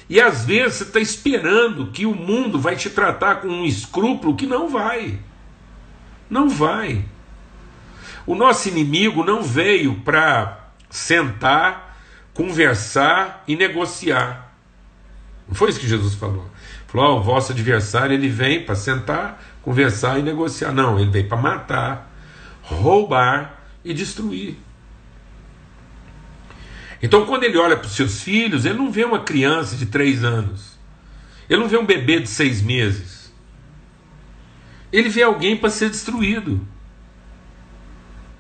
E 0.10 0.20
às 0.20 0.44
vezes 0.44 0.78
você 0.78 0.84
está 0.86 1.00
esperando 1.00 1.92
que 1.92 2.08
o 2.08 2.16
mundo 2.16 2.60
vai 2.60 2.76
te 2.76 2.90
tratar 2.90 3.36
com 3.36 3.48
um 3.48 3.66
escrúpulo 3.66 4.36
que 4.36 4.48
não 4.48 4.68
vai. 4.68 5.20
Não 6.28 6.50
vai. 6.50 7.06
O 8.26 8.34
nosso 8.34 8.68
inimigo 8.68 9.24
não 9.24 9.44
veio 9.44 10.02
para 10.02 10.72
sentar, 10.90 11.96
conversar 12.34 13.44
e 13.48 13.56
negociar. 13.56 14.56
Não 15.48 15.54
foi 15.54 15.70
isso 15.70 15.80
que 15.80 15.88
Jesus 15.88 16.16
falou. 16.16 16.50
Falou: 16.88 17.18
oh, 17.18 17.20
o 17.20 17.24
vosso 17.24 17.52
adversário 17.52 18.14
ele 18.14 18.30
vem 18.30 18.64
para 18.64 18.74
sentar, 18.74 19.44
conversar 19.62 20.18
e 20.18 20.24
negociar. 20.24 20.72
Não, 20.72 21.00
ele 21.00 21.12
vem 21.12 21.28
para 21.28 21.38
matar, 21.38 22.09
roubar 22.70 23.64
e 23.84 23.94
destruir. 23.94 24.58
Então, 27.02 27.26
quando 27.26 27.44
ele 27.44 27.58
olha 27.58 27.78
para 27.78 27.88
os 27.88 27.96
seus 27.96 28.22
filhos, 28.22 28.66
ele 28.66 28.78
não 28.78 28.92
vê 28.92 29.06
uma 29.06 29.20
criança 29.20 29.76
de 29.76 29.86
três 29.86 30.24
anos, 30.24 30.78
ele 31.50 31.62
não 31.62 31.70
vê 31.70 31.78
um 31.78 31.86
bebê 31.86 32.20
de 32.20 32.28
seis 32.28 32.62
meses, 32.62 33.34
ele 34.92 35.10
vê 35.10 35.24
alguém 35.24 35.56
para 35.56 35.70
ser 35.70 35.90
destruído. 35.90 36.68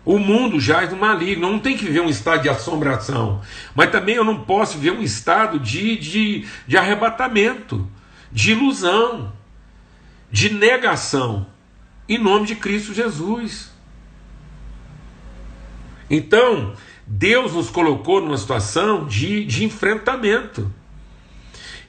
O 0.04 0.18
mundo 0.18 0.60
jaz 0.60 0.89
no 0.89 0.98
maligno, 0.98 1.50
não 1.50 1.60
tem 1.60 1.78
que 1.78 1.86
viver 1.86 2.02
um 2.02 2.10
estado 2.10 2.42
de 2.42 2.50
assombração, 2.50 3.42
mas 3.76 3.92
também 3.92 4.15
eu 4.15 4.24
não 4.24 4.44
posso 4.44 4.78
viver 4.78 4.98
um 4.98 5.04
estado 5.04 5.60
de, 5.60 5.96
de, 5.98 6.48
de 6.68 6.78
arrebatamento, 6.78 7.88
de 8.32 8.52
ilusão, 8.52 9.32
de 10.32 10.54
negação, 10.54 11.46
em 12.08 12.18
nome 12.18 12.48
de 12.48 12.56
Cristo 12.56 12.94
Jesus. 12.94 13.68
Então, 16.10 16.74
Deus 17.06 17.54
nos 17.54 17.69
colocou 17.69 18.22
numa 18.22 18.38
situação 18.38 19.06
de, 19.06 19.45
de 19.45 19.63
enfrentamento. 19.63 20.74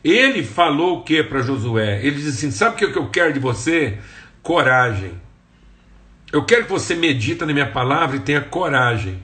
Ele 0.03 0.43
falou 0.43 0.99
o 0.99 1.03
que 1.03 1.23
para 1.23 1.43
Josué? 1.43 2.01
Ele 2.05 2.17
disse 2.17 2.29
assim: 2.29 2.51
Sabe 2.51 2.85
o 2.85 2.93
que 2.93 2.99
eu 2.99 3.11
quero 3.11 3.33
de 3.33 3.39
você? 3.39 3.99
Coragem. 4.43 5.13
Eu 6.33 6.45
quero 6.45 6.65
que 6.65 6.71
você 6.71 6.95
medita 6.95 7.45
na 7.45 7.53
minha 7.53 7.71
palavra 7.71 8.17
e 8.17 8.21
tenha 8.21 8.41
coragem 8.41 9.21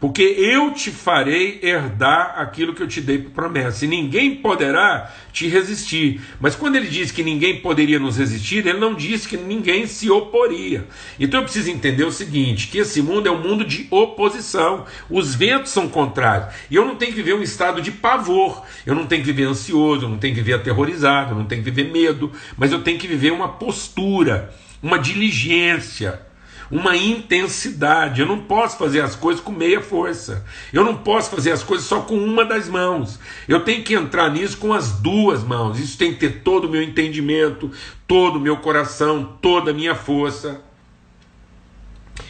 porque 0.00 0.22
eu 0.22 0.72
te 0.72 0.90
farei 0.90 1.58
herdar 1.62 2.34
aquilo 2.38 2.74
que 2.74 2.82
eu 2.82 2.86
te 2.86 3.00
dei 3.00 3.18
por 3.18 3.32
promessa, 3.32 3.84
e 3.84 3.88
ninguém 3.88 4.36
poderá 4.36 5.12
te 5.32 5.48
resistir. 5.48 6.20
Mas 6.40 6.54
quando 6.54 6.76
ele 6.76 6.86
diz 6.88 7.10
que 7.10 7.22
ninguém 7.22 7.60
poderia 7.60 7.98
nos 7.98 8.16
resistir, 8.16 8.66
ele 8.66 8.78
não 8.78 8.94
diz 8.94 9.26
que 9.26 9.36
ninguém 9.36 9.86
se 9.86 10.10
oporia. 10.10 10.86
Então 11.18 11.40
eu 11.40 11.44
preciso 11.44 11.70
entender 11.70 12.04
o 12.04 12.12
seguinte: 12.12 12.68
que 12.68 12.78
esse 12.78 13.02
mundo 13.02 13.28
é 13.28 13.30
um 13.30 13.42
mundo 13.42 13.64
de 13.64 13.86
oposição, 13.90 14.84
os 15.10 15.34
ventos 15.34 15.72
são 15.72 15.88
contrários, 15.88 16.54
e 16.70 16.76
eu 16.76 16.84
não 16.84 16.96
tenho 16.96 17.12
que 17.12 17.18
viver 17.18 17.34
um 17.34 17.42
estado 17.42 17.82
de 17.82 17.90
pavor, 17.90 18.62
eu 18.86 18.94
não 18.94 19.06
tenho 19.06 19.22
que 19.22 19.32
viver 19.32 19.48
ansioso, 19.48 20.04
eu 20.04 20.08
não 20.08 20.18
tenho 20.18 20.34
que 20.34 20.40
viver 20.40 20.54
aterrorizado, 20.54 21.32
eu 21.32 21.36
não 21.36 21.44
tenho 21.44 21.62
que 21.62 21.70
viver 21.70 21.90
medo, 21.90 22.32
mas 22.56 22.70
eu 22.70 22.82
tenho 22.82 22.98
que 22.98 23.08
viver 23.08 23.32
uma 23.32 23.48
postura, 23.48 24.54
uma 24.80 24.98
diligência 24.98 26.27
uma 26.70 26.96
intensidade. 26.96 28.20
Eu 28.20 28.26
não 28.26 28.40
posso 28.40 28.76
fazer 28.76 29.00
as 29.00 29.14
coisas 29.14 29.42
com 29.42 29.52
meia 29.52 29.80
força. 29.80 30.44
Eu 30.72 30.84
não 30.84 30.96
posso 30.96 31.30
fazer 31.30 31.52
as 31.52 31.62
coisas 31.62 31.86
só 31.86 32.00
com 32.00 32.16
uma 32.16 32.44
das 32.44 32.68
mãos. 32.68 33.18
Eu 33.46 33.60
tenho 33.64 33.82
que 33.82 33.94
entrar 33.94 34.30
nisso 34.30 34.58
com 34.58 34.72
as 34.72 34.92
duas 34.92 35.42
mãos. 35.42 35.78
Isso 35.78 35.96
tem 35.96 36.12
que 36.12 36.20
ter 36.20 36.42
todo 36.42 36.66
o 36.66 36.70
meu 36.70 36.82
entendimento, 36.82 37.70
todo 38.06 38.36
o 38.36 38.40
meu 38.40 38.58
coração, 38.58 39.36
toda 39.40 39.70
a 39.70 39.74
minha 39.74 39.94
força 39.94 40.62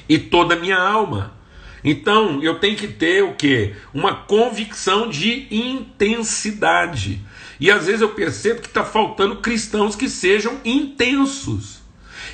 e 0.08 0.18
toda 0.18 0.54
a 0.54 0.58
minha 0.58 0.78
alma. 0.78 1.36
Então, 1.82 2.42
eu 2.42 2.58
tenho 2.58 2.76
que 2.76 2.88
ter 2.88 3.22
o 3.22 3.34
que? 3.34 3.74
Uma 3.94 4.14
convicção 4.14 5.08
de 5.08 5.46
intensidade. 5.50 7.20
E 7.60 7.70
às 7.70 7.86
vezes 7.86 8.00
eu 8.00 8.10
percebo 8.10 8.60
que 8.60 8.68
está 8.68 8.84
faltando 8.84 9.36
cristãos 9.36 9.96
que 9.96 10.08
sejam 10.08 10.60
intensos. 10.64 11.77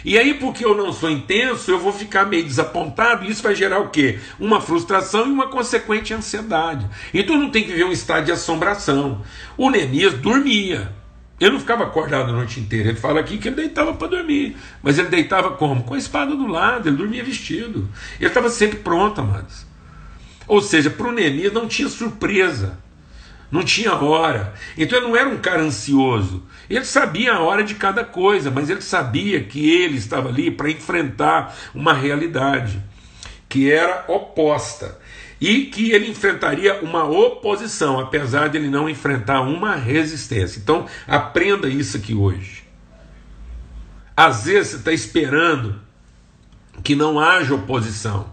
E 0.05 0.19
aí, 0.19 0.35
porque 0.35 0.65
eu 0.65 0.77
não 0.77 0.93
sou 0.93 1.11
intenso, 1.11 1.71
eu 1.71 1.79
vou 1.79 1.93
ficar 1.93 2.27
meio 2.27 2.45
desapontado, 2.45 3.25
e 3.25 3.31
isso 3.31 3.43
vai 3.43 3.55
gerar 3.55 3.81
o 3.81 3.89
quê? 3.89 4.19
Uma 4.39 4.61
frustração 4.61 5.27
e 5.27 5.31
uma 5.31 5.49
consequente 5.49 6.13
ansiedade. 6.13 6.87
Então 7.13 7.39
não 7.39 7.51
tem 7.51 7.65
que 7.65 7.71
viver 7.71 7.85
um 7.85 7.93
estado 7.93 8.27
de 8.27 8.33
assombração. 8.33 9.23
O 9.57 9.71
Neemias 9.71 10.15
dormia. 10.15 10.93
Ele 11.41 11.53
não 11.53 11.59
ficava 11.61 11.85
acordado 11.85 12.29
a 12.31 12.33
noite 12.33 12.61
inteira. 12.61 12.91
Ele 12.91 12.99
fala 12.99 13.19
aqui 13.19 13.39
que 13.39 13.49
ele 13.49 13.57
deitava 13.57 13.95
para 13.95 14.09
dormir. 14.09 14.57
Mas 14.83 14.99
ele 14.99 15.09
deitava 15.09 15.53
como? 15.53 15.83
Com 15.83 15.95
a 15.95 15.99
espada 15.99 16.37
do 16.37 16.47
lado, 16.47 16.89
ele 16.89 16.97
dormia 16.97 17.25
vestido. 17.25 17.89
Ele 18.21 18.29
estava 18.29 18.51
sempre 18.51 18.79
pronto, 18.79 19.21
amados. 19.21 19.67
Ou 20.47 20.61
seja, 20.61 20.91
para 20.91 21.09
o 21.09 21.13
Neemias 21.13 21.53
não 21.53 21.67
tinha 21.67 21.89
surpresa 21.89 22.84
não 23.51 23.63
tinha 23.63 23.95
hora. 23.95 24.55
Então 24.77 24.99
ele 24.99 25.09
não 25.09 25.17
era 25.17 25.29
um 25.29 25.39
cara 25.39 25.63
ansioso. 25.63 26.43
Ele 26.69 26.85
sabia 26.85 27.35
a 27.35 27.41
hora 27.41 27.63
de 27.63 27.75
cada 27.75 28.05
coisa, 28.05 28.51
mas 28.51 28.71
ele 28.71 28.81
sabia 28.81 29.43
que 29.43 29.71
ele 29.71 29.97
estava 29.97 30.29
ali 30.29 30.51
para 30.51 30.71
enfrentar 30.71 31.55
uma 31.75 31.93
realidade 31.93 32.83
que 33.49 33.71
era 33.71 34.05
oposta 34.09 34.99
e 35.41 35.67
que 35.67 35.93
ele 35.93 36.11
enfrentaria 36.11 36.81
uma 36.83 37.05
oposição, 37.05 38.01
apesar 38.01 38.49
de 38.49 38.57
ele 38.57 38.69
não 38.69 38.89
enfrentar 38.89 39.43
uma 39.43 39.77
resistência. 39.77 40.59
Então 40.59 40.87
aprenda 41.07 41.69
isso 41.69 41.97
aqui 41.97 42.15
hoje. 42.15 42.65
Às 44.17 44.47
vezes 44.47 44.73
você 44.73 44.77
está 44.77 44.93
esperando 44.93 45.81
que 46.83 46.95
não 46.95 47.21
haja 47.21 47.55
oposição. 47.55 48.33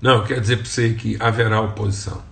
Não, 0.00 0.24
quer 0.24 0.40
dizer 0.40 0.58
para 0.58 0.66
você 0.66 0.94
que 0.94 1.16
haverá 1.20 1.60
oposição. 1.60 2.22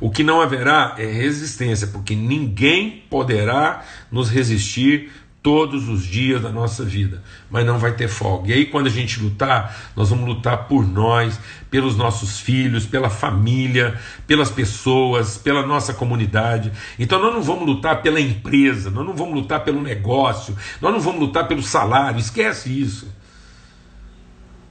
O 0.00 0.10
que 0.10 0.24
não 0.24 0.40
haverá 0.40 0.94
é 0.98 1.04
resistência, 1.04 1.86
porque 1.88 2.16
ninguém 2.16 3.04
poderá 3.10 3.84
nos 4.10 4.30
resistir 4.30 5.10
todos 5.42 5.88
os 5.88 6.04
dias 6.04 6.42
da 6.42 6.50
nossa 6.50 6.84
vida, 6.84 7.22
mas 7.50 7.64
não 7.64 7.78
vai 7.78 7.92
ter 7.92 8.08
folga. 8.08 8.50
E 8.50 8.52
aí, 8.52 8.66
quando 8.66 8.86
a 8.86 8.90
gente 8.90 9.20
lutar, 9.20 9.92
nós 9.96 10.10
vamos 10.10 10.26
lutar 10.26 10.68
por 10.68 10.86
nós, 10.86 11.38
pelos 11.70 11.96
nossos 11.96 12.40
filhos, 12.40 12.84
pela 12.84 13.08
família, 13.08 13.98
pelas 14.26 14.50
pessoas, 14.50 15.38
pela 15.38 15.66
nossa 15.66 15.94
comunidade. 15.94 16.70
Então, 16.98 17.20
nós 17.20 17.34
não 17.34 17.42
vamos 17.42 17.66
lutar 17.66 18.02
pela 18.02 18.20
empresa, 18.20 18.90
nós 18.90 19.06
não 19.06 19.14
vamos 19.14 19.34
lutar 19.34 19.64
pelo 19.64 19.80
negócio, 19.80 20.56
nós 20.80 20.92
não 20.92 21.00
vamos 21.00 21.20
lutar 21.20 21.48
pelo 21.48 21.62
salário, 21.62 22.20
esquece 22.20 22.78
isso. 22.78 23.19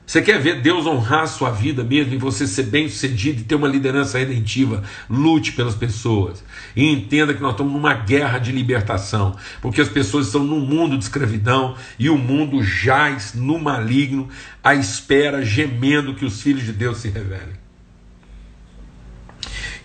Você 0.09 0.23
quer 0.23 0.41
ver 0.41 0.59
Deus 0.59 0.87
honrar 0.87 1.21
a 1.21 1.27
sua 1.27 1.51
vida 1.51 1.83
mesmo 1.83 2.15
e 2.15 2.17
você 2.17 2.47
ser 2.47 2.63
bem 2.63 2.89
sucedido 2.89 3.41
e 3.41 3.43
ter 3.43 3.53
uma 3.53 3.67
liderança 3.67 4.17
redentiva? 4.17 4.83
Lute 5.07 5.51
pelas 5.51 5.75
pessoas 5.75 6.43
e 6.75 6.83
entenda 6.91 7.31
que 7.31 7.39
nós 7.39 7.51
estamos 7.51 7.71
numa 7.71 7.93
guerra 7.93 8.39
de 8.39 8.51
libertação, 8.51 9.37
porque 9.61 9.79
as 9.79 9.87
pessoas 9.87 10.25
estão 10.25 10.43
num 10.43 10.61
mundo 10.61 10.97
de 10.97 11.03
escravidão 11.03 11.75
e 11.99 12.09
o 12.09 12.17
mundo 12.17 12.63
jaz 12.63 13.35
no 13.35 13.59
maligno, 13.59 14.27
à 14.63 14.73
espera, 14.73 15.45
gemendo 15.45 16.15
que 16.15 16.25
os 16.25 16.41
filhos 16.41 16.63
de 16.63 16.73
Deus 16.73 16.97
se 16.97 17.09
revelem. 17.09 17.53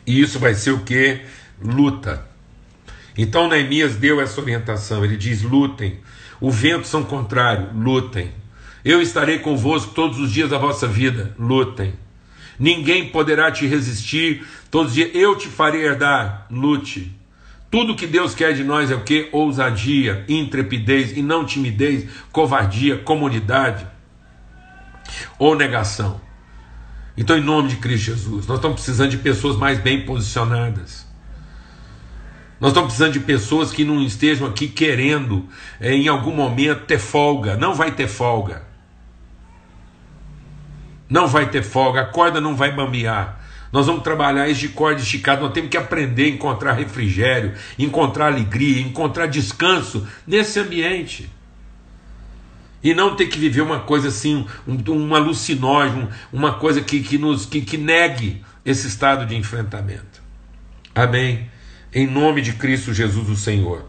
E 0.07 0.23
isso 0.23 0.39
vai 0.39 0.55
ser 0.55 0.71
o 0.71 0.81
que? 0.81 1.21
Luta. 1.63 2.27
Então 3.15 3.47
Neemias 3.47 3.97
deu 3.97 4.23
essa 4.23 4.41
orientação, 4.41 5.05
ele 5.05 5.19
diz: 5.19 5.43
lutem. 5.43 5.99
O 6.41 6.51
vento 6.51 6.87
são 6.87 7.05
contrário, 7.05 7.69
lutem. 7.75 8.33
Eu 8.85 9.01
estarei 9.01 9.39
convosco 9.39 9.95
todos 9.95 10.19
os 10.19 10.31
dias 10.31 10.51
da 10.51 10.59
vossa 10.59 10.87
vida. 10.87 11.35
Lutem. 11.39 11.95
Ninguém 12.59 13.09
poderá 13.09 13.51
te 13.51 13.67
resistir. 13.67 14.47
Todos 14.71 14.91
os 14.91 14.95
dias 14.95 15.11
eu 15.15 15.37
te 15.37 15.49
farei 15.49 15.83
herdar. 15.83 16.47
Lute. 16.51 17.11
Tudo 17.71 17.97
que 17.97 18.07
Deus 18.07 18.35
quer 18.35 18.53
de 18.53 18.63
nós 18.63 18.91
é 18.91 18.95
o 18.95 19.03
que? 19.03 19.29
Ousadia, 19.33 20.25
intrepidez 20.29 21.17
e 21.17 21.23
não 21.23 21.45
timidez, 21.45 22.09
covardia, 22.31 22.99
comunidade 22.99 23.85
ou 25.39 25.57
negação. 25.57 26.21
Então, 27.17 27.37
em 27.37 27.43
nome 27.43 27.71
de 27.71 27.77
Cristo 27.77 28.07
Jesus, 28.07 28.47
nós 28.47 28.59
estamos 28.59 28.77
precisando 28.77 29.11
de 29.11 29.19
pessoas 29.19 29.57
mais 29.57 29.79
bem 29.81 30.05
posicionadas. 30.05 31.05
Nós 32.61 32.71
estamos 32.71 32.89
precisando 32.89 33.13
de 33.15 33.21
pessoas 33.21 33.73
que 33.73 33.85
não 33.85 34.01
estejam 34.03 34.47
aqui 34.47 34.69
querendo, 34.69 35.49
é, 35.81 35.93
em 35.93 36.07
algum 36.07 36.35
momento, 36.35 36.87
ter 36.87 36.99
folga. 36.99 37.57
Não 37.57 37.75
vai 37.75 37.91
ter 37.91 38.07
folga 38.07 38.64
não 41.09 41.27
vai 41.27 41.51
ter 41.51 41.63
folga, 41.63 42.03
a 42.03 42.07
corda 42.07 42.41
não 42.41 42.57
vai 42.57 42.73
bambear. 42.73 43.41
Nós 43.73 43.87
vamos 43.87 44.05
trabalhar 44.05 44.49
isso 44.49 44.61
de 44.61 44.69
corda 44.69 45.01
esticada, 45.01 45.41
nós 45.41 45.53
temos 45.53 45.69
que 45.69 45.77
aprender 45.77 46.27
a 46.27 46.29
encontrar 46.29 46.75
refrigério, 46.75 47.55
encontrar 47.79 48.27
alegria, 48.27 48.81
encontrar 48.81 49.27
descanso 49.27 50.07
nesse 50.27 50.61
ambiente. 50.61 51.29
E 52.83 52.95
não 52.95 53.17
ter 53.17 53.27
que 53.27 53.39
viver 53.39 53.63
uma 53.63 53.81
coisa 53.81 54.09
assim, 54.09 54.47
um, 54.65 54.93
um 54.93 55.15
alucinógeno, 55.15 56.09
uma 56.33 56.53
coisa 56.55 56.83
que, 56.83 57.01
que, 57.01 57.19
nos, 57.19 57.47
que, 57.47 57.63
que 57.63 57.77
negue 57.77 58.45
esse 58.65 58.87
estado 58.87 59.27
de 59.27 59.35
enfrentamento. 59.35 60.23
Amém? 60.95 61.51
Em 61.93 62.07
nome 62.07 62.43
de 62.43 62.53
Cristo 62.53 62.95
Jesus, 62.95 63.29
o 63.29 63.37
Senhor. 63.37 63.87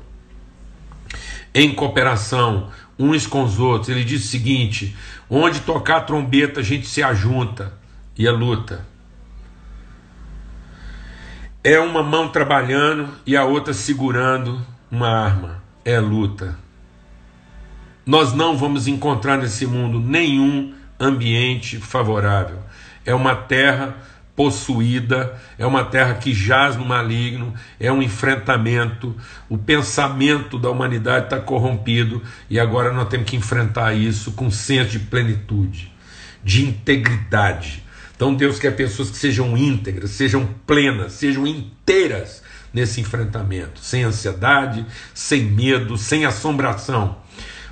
Em 1.53 1.73
cooperação 1.73 2.71
uns 2.97 3.27
com 3.27 3.43
os 3.43 3.59
outros. 3.59 3.89
Ele 3.89 4.03
diz 4.03 4.23
o 4.25 4.27
seguinte: 4.27 4.95
onde 5.29 5.61
tocar 5.61 5.97
a 5.97 6.01
trombeta, 6.01 6.59
a 6.59 6.63
gente 6.63 6.87
se 6.87 7.03
ajunta 7.03 7.73
e 8.17 8.27
a 8.27 8.31
luta. 8.31 8.85
É 11.63 11.79
uma 11.79 12.03
mão 12.03 12.29
trabalhando 12.29 13.09
e 13.25 13.35
a 13.35 13.43
outra 13.43 13.73
segurando 13.73 14.61
uma 14.91 15.09
arma. 15.09 15.63
É 15.83 15.99
luta. 15.99 16.57
Nós 18.05 18.33
não 18.33 18.55
vamos 18.55 18.87
encontrar 18.87 19.37
nesse 19.37 19.65
mundo 19.65 19.99
nenhum 19.99 20.75
ambiente 20.99 21.77
favorável. 21.79 22.59
É 23.03 23.13
uma 23.13 23.35
terra 23.35 23.95
possuída, 24.35 25.39
é 25.57 25.65
uma 25.65 25.85
terra 25.85 26.15
que 26.15 26.33
jaz 26.33 26.75
no 26.75 26.85
maligno, 26.85 27.53
é 27.79 27.91
um 27.91 28.01
enfrentamento. 28.01 29.15
O 29.49 29.57
pensamento 29.57 30.59
da 30.59 30.69
humanidade 30.69 31.25
está 31.25 31.39
corrompido 31.39 32.21
e 32.49 32.59
agora 32.59 32.91
nós 32.91 33.07
temos 33.07 33.29
que 33.29 33.37
enfrentar 33.37 33.93
isso 33.93 34.33
com 34.33 34.51
senso 34.51 34.91
de 34.91 34.99
plenitude, 34.99 35.91
de 36.43 36.65
integridade. 36.65 37.83
Então 38.15 38.33
Deus 38.33 38.59
quer 38.59 38.75
pessoas 38.75 39.09
que 39.09 39.17
sejam 39.17 39.57
íntegras, 39.57 40.11
sejam 40.11 40.47
plenas, 40.65 41.13
sejam 41.13 41.47
inteiras 41.47 42.43
nesse 42.73 42.99
enfrentamento, 42.99 43.79
sem 43.79 44.03
ansiedade, 44.03 44.85
sem 45.13 45.43
medo, 45.43 45.97
sem 45.97 46.25
assombração. 46.25 47.17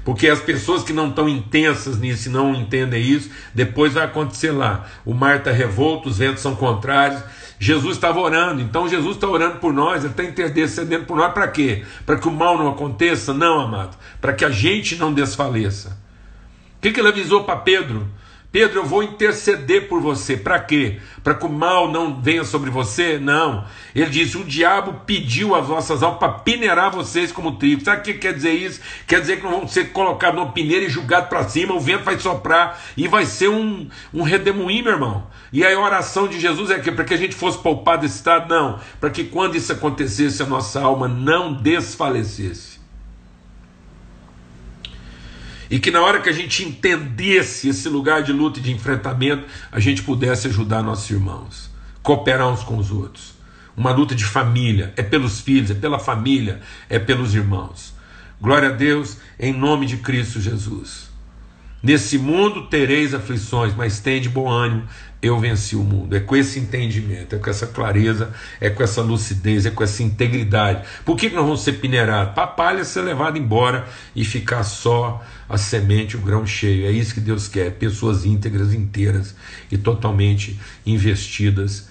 Porque 0.03 0.27
as 0.27 0.41
pessoas 0.41 0.83
que 0.83 0.91
não 0.91 1.09
estão 1.09 1.29
intensas 1.29 1.97
nisso 1.97 2.27
e 2.27 2.31
não 2.31 2.53
entendem 2.53 3.01
isso, 3.01 3.29
depois 3.53 3.93
vai 3.93 4.03
acontecer 4.03 4.51
lá. 4.51 4.85
O 5.05 5.13
mar 5.13 5.37
está 5.37 5.51
revolto, 5.51 6.09
os 6.09 6.17
ventos 6.17 6.41
são 6.41 6.55
contrários. 6.55 7.23
Jesus 7.57 7.95
estava 7.95 8.19
orando, 8.19 8.61
então 8.61 8.89
Jesus 8.89 9.15
está 9.15 9.27
orando 9.27 9.59
por 9.59 9.71
nós, 9.71 10.03
ele 10.03 10.11
está 10.11 10.23
intercedendo 10.23 11.05
por 11.05 11.15
nós 11.15 11.31
para 11.33 11.47
quê? 11.47 11.85
Para 12.05 12.17
que 12.17 12.27
o 12.27 12.31
mal 12.31 12.57
não 12.57 12.67
aconteça? 12.67 13.33
Não, 13.33 13.61
amado, 13.61 13.95
para 14.19 14.33
que 14.33 14.43
a 14.43 14.49
gente 14.49 14.97
não 14.97 15.13
desfaleça. 15.13 15.97
O 16.77 16.81
que, 16.81 16.91
que 16.91 16.99
ele 16.99 17.07
avisou 17.07 17.45
para 17.45 17.55
Pedro? 17.55 18.05
Pedro, 18.53 18.81
eu 18.81 18.85
vou 18.85 19.01
interceder 19.01 19.87
por 19.87 19.99
você. 19.99 20.37
Para 20.37 20.59
quê? 20.59 20.99
Para 21.23 21.33
que 21.33 21.43
o 21.43 21.49
mal 21.49 21.91
não 21.91 22.21
venha 22.21 22.43
sobre 22.43 22.69
você? 22.69 23.17
Não. 23.17 23.65
Ele 23.95 24.11
diz: 24.11 24.35
o 24.35 24.43
diabo 24.43 25.01
pediu 25.07 25.55
as 25.55 25.65
vossas 25.65 26.03
almas 26.03 26.19
para 26.19 26.33
peneirar 26.33 26.91
vocês 26.91 27.31
como 27.31 27.57
trigo. 27.57 27.83
Sabe 27.83 28.01
o 28.01 28.03
que 28.03 28.13
quer 28.13 28.31
dizer 28.31 28.51
isso? 28.51 28.79
Quer 29.07 29.21
dizer 29.21 29.37
que 29.37 29.43
não 29.43 29.61
vão 29.61 29.67
ser 29.67 29.85
colocados 29.85 30.39
numa 30.39 30.51
peneira 30.51 30.85
e 30.85 30.89
jogados 30.89 31.29
para 31.29 31.49
cima, 31.49 31.73
o 31.73 31.79
vento 31.79 32.03
vai 32.03 32.19
soprar 32.19 32.79
e 32.95 33.07
vai 33.07 33.25
ser 33.25 33.47
um, 33.47 33.89
um 34.13 34.21
redemoinho, 34.21 34.83
meu 34.83 34.93
irmão. 34.93 35.27
E 35.51 35.65
aí 35.65 35.73
a 35.73 35.79
oração 35.79 36.27
de 36.27 36.39
Jesus 36.39 36.69
é 36.69 36.77
que 36.77 36.91
para 36.91 37.05
que 37.05 37.15
a 37.15 37.17
gente 37.17 37.33
fosse 37.33 37.57
poupado 37.57 38.03
desse 38.03 38.17
estado? 38.17 38.53
Não. 38.53 38.79
Para 38.99 39.09
que 39.09 39.23
quando 39.23 39.55
isso 39.55 39.73
acontecesse, 39.73 40.43
a 40.43 40.45
nossa 40.45 40.79
alma 40.79 41.07
não 41.07 41.53
desfalecesse. 41.53 42.72
E 45.73 45.79
que 45.79 45.89
na 45.89 46.03
hora 46.03 46.21
que 46.21 46.29
a 46.29 46.31
gente 46.31 46.63
entendesse 46.63 47.67
esse 47.67 47.89
lugar 47.89 48.21
de 48.21 48.31
luta 48.31 48.59
e 48.59 48.61
de 48.61 48.71
enfrentamento, 48.71 49.47
a 49.71 49.79
gente 49.79 50.03
pudesse 50.03 50.45
ajudar 50.45 50.83
nossos 50.83 51.09
irmãos, 51.09 51.67
cooperar 52.03 52.47
uns 52.47 52.61
com 52.61 52.77
os 52.77 52.91
outros. 52.91 53.33
Uma 53.75 53.91
luta 53.91 54.13
de 54.13 54.23
família, 54.23 54.93
é 54.95 55.01
pelos 55.01 55.41
filhos, 55.41 55.71
é 55.71 55.73
pela 55.73 55.97
família, 55.97 56.61
é 56.87 56.99
pelos 56.99 57.33
irmãos. 57.33 57.91
Glória 58.39 58.69
a 58.69 58.71
Deus, 58.71 59.17
em 59.39 59.51
nome 59.51 59.87
de 59.87 59.97
Cristo 59.97 60.39
Jesus. 60.39 61.09
Nesse 61.83 62.17
mundo 62.17 62.67
tereis 62.67 63.13
aflições, 63.13 63.75
mas 63.75 63.99
tende 63.99 64.29
bom 64.29 64.49
ânimo, 64.49 64.87
eu 65.21 65.37
venci 65.37 65.75
o 65.75 65.83
mundo. 65.83 66.15
É 66.15 66.21
com 66.21 66.33
esse 66.33 66.57
entendimento, 66.57 67.35
é 67.35 67.37
com 67.37 67.49
essa 67.49 67.67
clareza, 67.67 68.33
é 68.61 68.69
com 68.69 68.81
essa 68.81 69.01
lucidez, 69.01 69.65
é 69.65 69.69
com 69.69 69.83
essa 69.83 70.01
integridade. 70.01 70.87
Por 71.03 71.17
que, 71.17 71.29
nós 71.29 71.43
vamos 71.43 71.61
ser 71.61 71.73
peneirados? 71.73 72.33
Para 72.33 72.43
a 72.43 72.47
palha 72.47 72.85
ser 72.85 73.01
levada 73.01 73.37
embora 73.37 73.85
e 74.15 74.23
ficar 74.23 74.63
só 74.63 75.21
a 75.49 75.57
semente, 75.57 76.15
o 76.15 76.21
grão 76.21 76.47
cheio. 76.47 76.85
É 76.85 76.91
isso 76.91 77.13
que 77.13 77.19
Deus 77.19 77.49
quer: 77.49 77.71
pessoas 77.71 78.23
íntegras, 78.23 78.73
inteiras 78.73 79.35
e 79.69 79.77
totalmente 79.77 80.57
investidas 80.85 81.89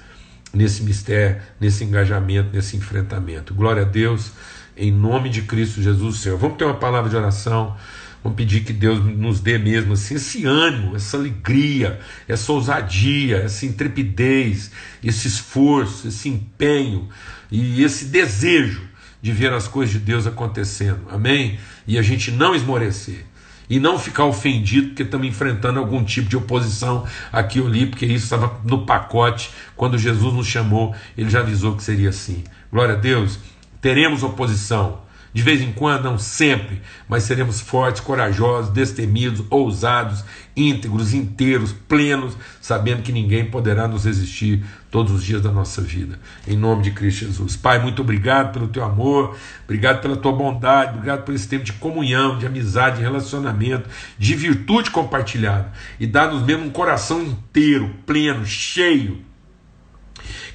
nesse 0.55 0.83
mistério, 0.83 1.43
nesse 1.61 1.85
engajamento, 1.85 2.49
nesse 2.51 2.79
enfrentamento. 2.79 3.53
Glória 3.53 3.83
a 3.83 3.87
Deus, 3.87 4.33
em 4.75 4.91
nome 4.91 5.29
de 5.29 5.43
Cristo 5.43 5.83
Jesus, 5.83 6.21
Senhor. 6.21 6.39
Vamos 6.39 6.57
ter 6.57 6.65
uma 6.65 6.79
palavra 6.79 7.11
de 7.11 7.17
oração. 7.17 7.77
Vamos 8.23 8.37
pedir 8.37 8.63
que 8.63 8.73
Deus 8.73 9.05
nos 9.05 9.41
dê 9.41 9.59
mesmo 9.59 9.95
assim, 9.95 10.15
esse 10.15 10.47
ânimo, 10.47 10.95
essa 10.95 11.17
alegria, 11.17 11.99
essa 12.29 12.53
ousadia, 12.53 13.39
essa 13.39 13.67
intrepidez, 13.67 14.71
esse 15.03 15.27
esforço, 15.27 16.07
esse 16.07 16.29
empenho 16.29 17.09
e 17.51 17.83
esse 17.83 18.05
desejo 18.05 18.83
de 19.21 19.33
ver 19.33 19.53
as 19.53 19.67
coisas 19.67 19.93
de 19.93 20.01
Deus 20.01 20.27
acontecendo. 20.27 21.01
Amém? 21.11 21.59
E 21.87 21.99
a 21.99 22.03
gente 22.03 22.31
não 22.31 22.55
esmorecer. 22.55 23.25
E 23.71 23.81
não 23.81 23.99
ficar 23.99 24.25
ofendido 24.25 24.89
porque 24.89 25.03
estamos 25.03 25.27
enfrentando 25.27 25.79
algum 25.79 26.05
tipo 26.05 26.29
de 26.29 26.37
oposição 26.37 27.07
aqui 27.33 27.61
ou 27.61 27.67
ali, 27.67 27.87
porque 27.87 28.05
isso 28.05 28.25
estava 28.25 28.61
no 28.65 28.85
pacote. 28.85 29.51
Quando 29.75 29.97
Jesus 29.97 30.35
nos 30.35 30.47
chamou, 30.47 30.95
ele 31.17 31.31
já 31.31 31.41
avisou 31.41 31.77
que 31.77 31.83
seria 31.83 32.11
assim. 32.11 32.45
Glória 32.71 32.95
a 32.95 32.99
Deus. 32.99 33.39
Teremos 33.81 34.23
oposição 34.23 35.01
de 35.33 35.43
vez 35.43 35.63
em 35.63 35.73
quando, 35.73 36.05
não 36.05 36.19
sempre, 36.19 36.83
mas 37.09 37.25
seremos 37.25 37.61
fortes, 37.61 38.01
corajosos, 38.01 38.71
destemidos, 38.71 39.45
ousados, 39.49 40.23
íntegros, 40.55 41.15
inteiros, 41.15 41.73
plenos, 41.73 42.37
sabendo 42.61 43.03
que 43.03 43.13
ninguém 43.13 43.47
poderá 43.47 43.89
nos 43.89 44.05
resistir 44.05 44.63
todos 44.91 45.11
os 45.11 45.25
dias 45.25 45.41
da 45.41 45.51
nossa 45.51 45.81
vida. 45.81 46.19
Em 46.47 46.57
nome 46.57 46.83
de 46.83 46.91
Cristo 46.91 47.25
Jesus. 47.25 47.57
Pai, 47.57 47.79
muito 47.79 48.03
obrigado 48.03 48.53
pelo 48.53 48.69
teu 48.69 48.85
amor, 48.85 49.37
obrigado 49.65 50.03
pela 50.03 50.17
tua 50.17 50.33
bondade, 50.33 50.93
obrigado 50.93 51.25
por 51.25 51.35
esse 51.35 51.49
tempo 51.49 51.65
de 51.65 51.73
comunhão, 51.73 52.39
de 52.39 52.47
amizade, 52.47 52.97
de 52.97 53.03
relacionamento, 53.03 53.89
de 54.19 54.35
virtude 54.35 54.91
compartilhada. 54.91 55.73
E 55.99 56.07
dá-nos 56.07 56.43
mesmo 56.43 56.67
um 56.67 56.71
coração 56.71 57.23
inteiro, 57.23 57.95
pleno, 58.05 58.45
cheio 58.45 59.32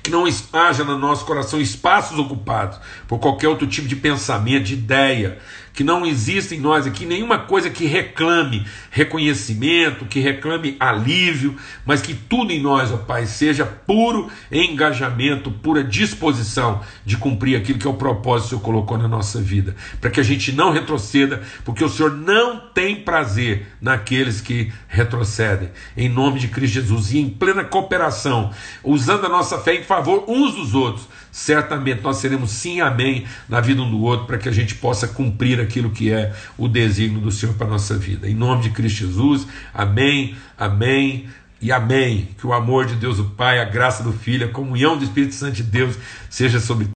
que 0.07 0.11
não 0.11 0.23
haja 0.53 0.85
no 0.85 0.97
nosso 0.97 1.25
coração 1.25 1.59
espaços 1.59 2.17
ocupados 2.17 2.79
por 3.07 3.19
qualquer 3.19 3.49
outro 3.49 3.67
tipo 3.67 3.87
de 3.89 3.95
pensamento, 3.95 4.63
de 4.63 4.73
ideia, 4.73 5.37
que 5.77 5.83
não 5.83 6.03
exista 6.07 6.55
em 6.55 6.59
nós 6.59 6.87
aqui 6.87 7.05
nenhuma 7.05 7.37
coisa 7.37 7.69
que 7.69 7.85
reclame 7.85 8.65
reconhecimento, 8.89 10.07
que 10.07 10.19
reclame 10.19 10.75
alívio, 10.79 11.55
mas 11.85 12.01
que 12.01 12.15
tudo 12.15 12.51
em 12.51 12.59
nós, 12.59 12.91
ó 12.91 12.97
Pai, 12.97 13.27
seja 13.27 13.63
puro 13.63 14.27
engajamento, 14.51 15.51
pura 15.51 15.83
disposição 15.83 16.81
de 17.05 17.15
cumprir 17.15 17.55
aquilo 17.55 17.77
que 17.77 17.85
é 17.85 17.89
o 17.91 17.93
propósito 17.93 18.47
que 18.49 18.55
o 18.55 18.57
Senhor 18.57 18.61
colocou 18.63 18.97
na 18.97 19.07
nossa 19.07 19.39
vida, 19.39 19.75
para 20.01 20.09
que 20.09 20.19
a 20.19 20.23
gente 20.23 20.51
não 20.51 20.71
retroceda, 20.71 21.43
porque 21.63 21.83
o 21.83 21.89
Senhor 21.89 22.11
não 22.11 22.59
tem 22.59 22.95
prazer 22.95 23.67
naqueles 23.79 24.41
que 24.41 24.73
retrocedem, 24.87 25.69
em 25.95 26.09
nome 26.09 26.39
de 26.39 26.47
Cristo 26.47 26.73
Jesus. 26.73 27.13
E 27.13 27.19
em 27.19 27.29
plena 27.29 27.63
cooperação, 27.63 28.49
usando 28.83 29.27
a 29.27 29.29
nossa 29.29 29.59
fé 29.59 29.75
em 29.75 29.83
favor 29.83 30.25
uns 30.27 30.55
dos 30.55 30.73
outros 30.73 31.07
certamente 31.37 32.01
nós 32.01 32.17
seremos 32.17 32.49
sim 32.49 32.81
amém 32.81 33.23
na 33.47 33.61
vida 33.61 33.79
um 33.79 33.89
do 33.89 34.01
outro 34.01 34.25
para 34.25 34.39
que 34.39 34.49
a 34.49 34.51
gente 34.51 34.73
possa 34.73 35.07
cumprir 35.07 35.61
aquilo 35.61 35.91
que 35.91 36.11
é 36.11 36.33
o 36.57 36.67
desígnio 36.67 37.21
do 37.21 37.31
Senhor 37.31 37.53
para 37.53 37.67
a 37.67 37.69
nossa 37.69 37.95
vida. 37.95 38.27
Em 38.27 38.33
nome 38.33 38.63
de 38.63 38.71
Cristo 38.71 39.05
Jesus, 39.05 39.45
amém, 39.71 40.35
amém 40.57 41.27
e 41.61 41.71
amém. 41.71 42.29
Que 42.39 42.47
o 42.47 42.53
amor 42.53 42.87
de 42.87 42.95
Deus 42.95 43.19
o 43.19 43.25
Pai, 43.25 43.59
a 43.59 43.65
graça 43.65 44.01
do 44.03 44.11
Filho, 44.11 44.47
a 44.47 44.51
comunhão 44.51 44.97
do 44.97 45.03
Espírito 45.03 45.35
Santo 45.35 45.53
de 45.53 45.63
Deus 45.63 45.95
seja 46.27 46.59
sobre 46.59 46.85